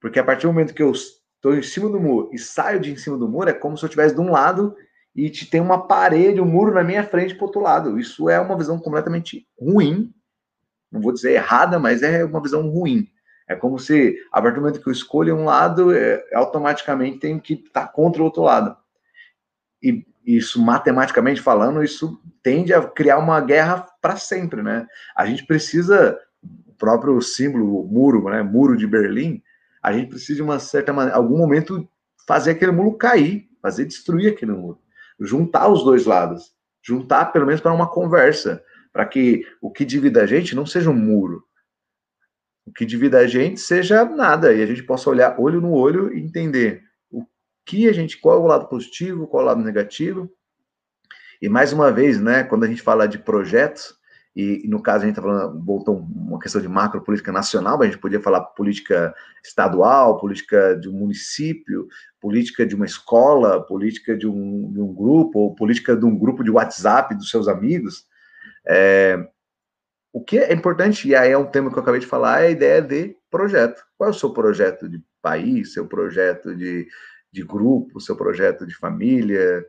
porque 0.00 0.18
a 0.18 0.24
partir 0.24 0.46
do 0.46 0.52
momento 0.52 0.72
que 0.72 0.82
eu 0.82 0.90
estou 0.90 1.54
em 1.54 1.62
cima 1.62 1.90
do 1.90 2.00
muro 2.00 2.30
e 2.32 2.38
saio 2.38 2.80
de 2.80 2.92
em 2.92 2.96
cima 2.96 3.18
do 3.18 3.28
muro, 3.28 3.50
é 3.50 3.52
como 3.52 3.76
se 3.76 3.84
eu 3.84 3.88
estivesse 3.88 4.14
de 4.14 4.20
um 4.20 4.30
lado 4.30 4.74
e 5.14 5.28
te 5.28 5.48
tem 5.48 5.60
uma 5.60 5.86
parede, 5.86 6.40
um 6.40 6.46
muro 6.46 6.72
na 6.72 6.82
minha 6.82 7.04
frente 7.04 7.34
para 7.34 7.44
outro 7.44 7.60
lado. 7.60 7.98
Isso 7.98 8.30
é 8.30 8.40
uma 8.40 8.56
visão 8.56 8.78
completamente 8.78 9.46
ruim. 9.60 10.12
Não 10.90 11.00
vou 11.00 11.12
dizer 11.12 11.32
errada, 11.32 11.78
mas 11.78 12.02
é 12.02 12.24
uma 12.24 12.42
visão 12.42 12.68
ruim. 12.68 13.06
É 13.46 13.54
como 13.54 13.78
se, 13.78 14.16
a 14.32 14.40
partir 14.40 14.56
do 14.56 14.62
momento 14.62 14.80
que 14.80 14.88
eu 14.88 14.92
escolho 14.92 15.36
um 15.36 15.44
lado, 15.44 15.94
é, 15.94 16.24
automaticamente 16.32 17.18
tenho 17.18 17.38
que 17.38 17.54
estar 17.54 17.86
tá 17.86 17.88
contra 17.88 18.22
o 18.22 18.24
outro 18.24 18.42
lado. 18.42 18.74
E 19.84 20.06
isso, 20.24 20.58
matematicamente 20.62 21.42
falando, 21.42 21.84
isso 21.84 22.18
tende 22.42 22.72
a 22.72 22.82
criar 22.82 23.18
uma 23.18 23.38
guerra 23.42 23.86
para 24.00 24.16
sempre, 24.16 24.62
né? 24.62 24.86
A 25.14 25.26
gente 25.26 25.44
precisa, 25.44 26.18
o 26.42 26.72
próprio 26.72 27.20
símbolo, 27.20 27.82
o 27.82 27.86
muro, 27.86 28.24
né? 28.30 28.42
Muro 28.42 28.78
de 28.78 28.86
Berlim, 28.86 29.42
a 29.82 29.92
gente 29.92 30.08
precisa 30.08 30.36
de 30.36 30.42
uma 30.42 30.58
certa 30.58 30.94
maneira, 30.94 31.18
algum 31.18 31.36
momento, 31.36 31.86
fazer 32.26 32.52
aquele 32.52 32.72
muro 32.72 32.96
cair, 32.96 33.46
fazer 33.60 33.84
destruir 33.84 34.32
aquele 34.32 34.52
muro, 34.52 34.80
juntar 35.20 35.68
os 35.68 35.84
dois 35.84 36.06
lados, 36.06 36.54
juntar 36.82 37.26
pelo 37.26 37.44
menos 37.44 37.60
para 37.60 37.74
uma 37.74 37.86
conversa, 37.86 38.64
para 38.90 39.04
que 39.04 39.46
o 39.60 39.70
que 39.70 39.84
divida 39.84 40.22
a 40.22 40.26
gente 40.26 40.56
não 40.56 40.64
seja 40.64 40.88
um 40.88 40.94
muro, 40.94 41.44
o 42.64 42.72
que 42.72 42.86
divida 42.86 43.18
a 43.18 43.26
gente 43.26 43.60
seja 43.60 44.06
nada, 44.06 44.54
e 44.54 44.62
a 44.62 44.66
gente 44.66 44.82
possa 44.82 45.10
olhar 45.10 45.38
olho 45.38 45.60
no 45.60 45.72
olho 45.72 46.14
e 46.14 46.20
entender 46.22 46.83
que 47.64 47.88
a 47.88 47.92
gente, 47.92 48.18
qual 48.18 48.36
é 48.36 48.40
o 48.40 48.46
lado 48.46 48.68
positivo, 48.68 49.26
qual 49.26 49.42
é 49.42 49.44
o 49.44 49.48
lado 49.48 49.62
negativo. 49.62 50.30
E 51.40 51.48
mais 51.48 51.72
uma 51.72 51.90
vez, 51.90 52.20
né, 52.20 52.44
quando 52.44 52.64
a 52.64 52.66
gente 52.68 52.82
fala 52.82 53.06
de 53.06 53.18
projetos, 53.18 53.94
e, 54.36 54.66
no 54.66 54.82
caso 54.82 55.04
a 55.04 55.06
gente 55.06 55.16
está 55.16 55.22
falando, 55.22 55.64
voltou 55.64 55.96
uma 55.96 56.40
questão 56.40 56.60
de 56.60 56.68
macro 56.68 57.00
política 57.00 57.30
nacional, 57.30 57.78
mas 57.78 57.88
a 57.88 57.90
gente 57.92 58.00
podia 58.00 58.20
falar 58.20 58.40
política 58.40 59.14
estadual, 59.44 60.18
política 60.18 60.74
de 60.74 60.88
um 60.88 60.92
município, 60.92 61.86
política 62.20 62.66
de 62.66 62.74
uma 62.74 62.84
escola, 62.84 63.64
política 63.64 64.16
de 64.16 64.26
um, 64.26 64.72
de 64.72 64.80
um 64.80 64.92
grupo, 64.92 65.38
ou 65.38 65.54
política 65.54 65.96
de 65.96 66.04
um 66.04 66.18
grupo 66.18 66.42
de 66.42 66.50
WhatsApp 66.50 67.14
dos 67.14 67.30
seus 67.30 67.46
amigos. 67.46 68.06
É, 68.66 69.24
o 70.12 70.22
que 70.22 70.38
é 70.38 70.52
importante, 70.52 71.08
e 71.08 71.14
aí 71.14 71.30
é 71.30 71.38
um 71.38 71.46
tema 71.46 71.70
que 71.70 71.78
eu 71.78 71.82
acabei 71.82 72.00
de 72.00 72.06
falar, 72.06 72.42
é 72.42 72.46
a 72.46 72.50
ideia 72.50 72.82
de 72.82 73.16
projeto. 73.30 73.84
Qual 73.96 74.08
é 74.08 74.12
o 74.12 74.16
seu 74.16 74.32
projeto 74.32 74.88
de 74.88 75.00
país, 75.22 75.74
seu 75.74 75.86
projeto 75.86 76.56
de, 76.56 76.88
de 77.34 77.42
grupo, 77.44 78.00
seu 78.00 78.16
projeto 78.16 78.66
de 78.66 78.74
família? 78.74 79.66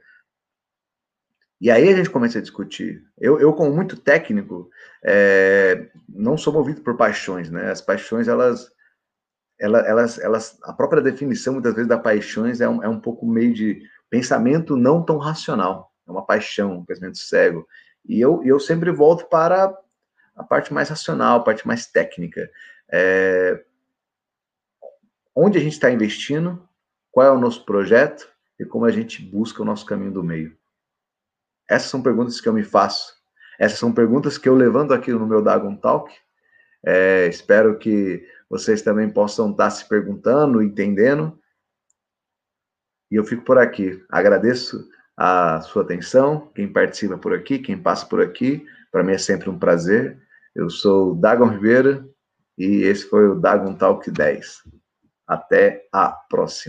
E 1.60 1.72
aí 1.72 1.90
a 1.90 1.96
gente 1.96 2.10
começa 2.10 2.38
a 2.38 2.42
discutir. 2.42 3.04
Eu, 3.18 3.40
eu 3.40 3.52
como 3.54 3.74
muito 3.74 3.98
técnico, 3.98 4.70
é, 5.04 5.90
não 6.08 6.38
sou 6.38 6.54
movido 6.54 6.82
por 6.82 6.96
paixões, 6.96 7.50
né? 7.50 7.72
As 7.72 7.82
paixões, 7.82 8.28
elas, 8.28 8.70
elas, 9.60 10.20
elas, 10.20 10.60
a 10.64 10.74
própria 10.74 11.02
definição, 11.02 11.54
muitas 11.54 11.74
vezes, 11.74 11.90
da 11.90 11.98
paixões 11.98 12.62
é 12.62 12.70
um, 12.70 12.84
é 12.84 12.88
um 12.88 13.00
pouco 13.00 13.26
meio 13.26 13.54
de 13.54 13.82
pensamento 14.10 14.78
não 14.78 15.04
tão 15.04 15.18
racional. 15.18 15.92
É 16.08 16.12
uma 16.12 16.26
paixão, 16.26 16.78
um 16.80 16.86
pensamento 16.86 17.18
cego. 17.18 17.68
E 18.08 18.22
eu, 18.22 18.44
eu 18.44 18.60
sempre 18.60 18.92
volto 18.92 19.28
para 19.28 19.76
a 20.36 20.44
parte 20.44 20.74
mais 20.74 20.90
racional, 20.90 21.40
a 21.40 21.44
parte 21.44 21.66
mais 21.66 21.88
técnica. 21.88 22.48
É, 22.92 23.64
onde 25.36 25.58
a 25.58 25.62
gente 25.62 25.74
está 25.74 25.90
investindo, 25.90 26.68
qual 27.16 27.28
é 27.28 27.32
o 27.32 27.40
nosso 27.40 27.64
projeto 27.64 28.30
e 28.60 28.66
como 28.66 28.84
a 28.84 28.92
gente 28.92 29.22
busca 29.22 29.62
o 29.62 29.66
nosso 29.66 29.86
caminho 29.86 30.12
do 30.12 30.22
meio. 30.22 30.54
Essas 31.66 31.90
são 31.90 32.04
perguntas 32.04 32.42
que 32.42 32.50
eu 32.50 32.52
me 32.52 32.62
faço. 32.62 33.16
Essas 33.58 33.80
são 33.80 33.94
perguntas 33.94 34.38
que 34.38 34.50
eu 34.50 34.54
levanto 34.54 34.94
aqui 34.94 35.14
no 35.14 35.26
meu 35.26 35.42
Dagon 35.42 35.78
Talk. 35.78 36.14
É, 36.86 37.26
espero 37.28 37.80
que 37.80 38.28
vocês 38.50 38.82
também 38.82 39.10
possam 39.10 39.52
estar 39.52 39.70
se 39.70 39.88
perguntando, 39.88 40.62
entendendo. 40.62 41.40
E 43.10 43.16
eu 43.16 43.24
fico 43.24 43.46
por 43.46 43.58
aqui. 43.58 44.04
Agradeço 44.10 44.86
a 45.16 45.62
sua 45.62 45.84
atenção, 45.84 46.52
quem 46.54 46.68
participa 46.68 47.18
por 47.18 47.34
aqui, 47.34 47.60
quem 47.60 47.82
passa 47.82 48.06
por 48.06 48.22
aqui. 48.22 48.68
Para 48.92 49.06
mim 49.06 49.14
é 49.14 49.18
sempre 49.18 49.50
um 49.50 49.58
prazer. 49.58 50.22
Eu 50.54 50.70
sou 50.70 51.16
Dagon 51.16 51.48
Ribeira 51.48 52.06
e 52.58 52.82
esse 52.82 53.08
foi 53.10 53.26
o 53.30 53.36
Dagon 53.36 53.74
Talk 53.74 54.12
10. 54.12 54.64
Até 55.26 55.88
a 55.94 56.10
próxima. 56.10 56.64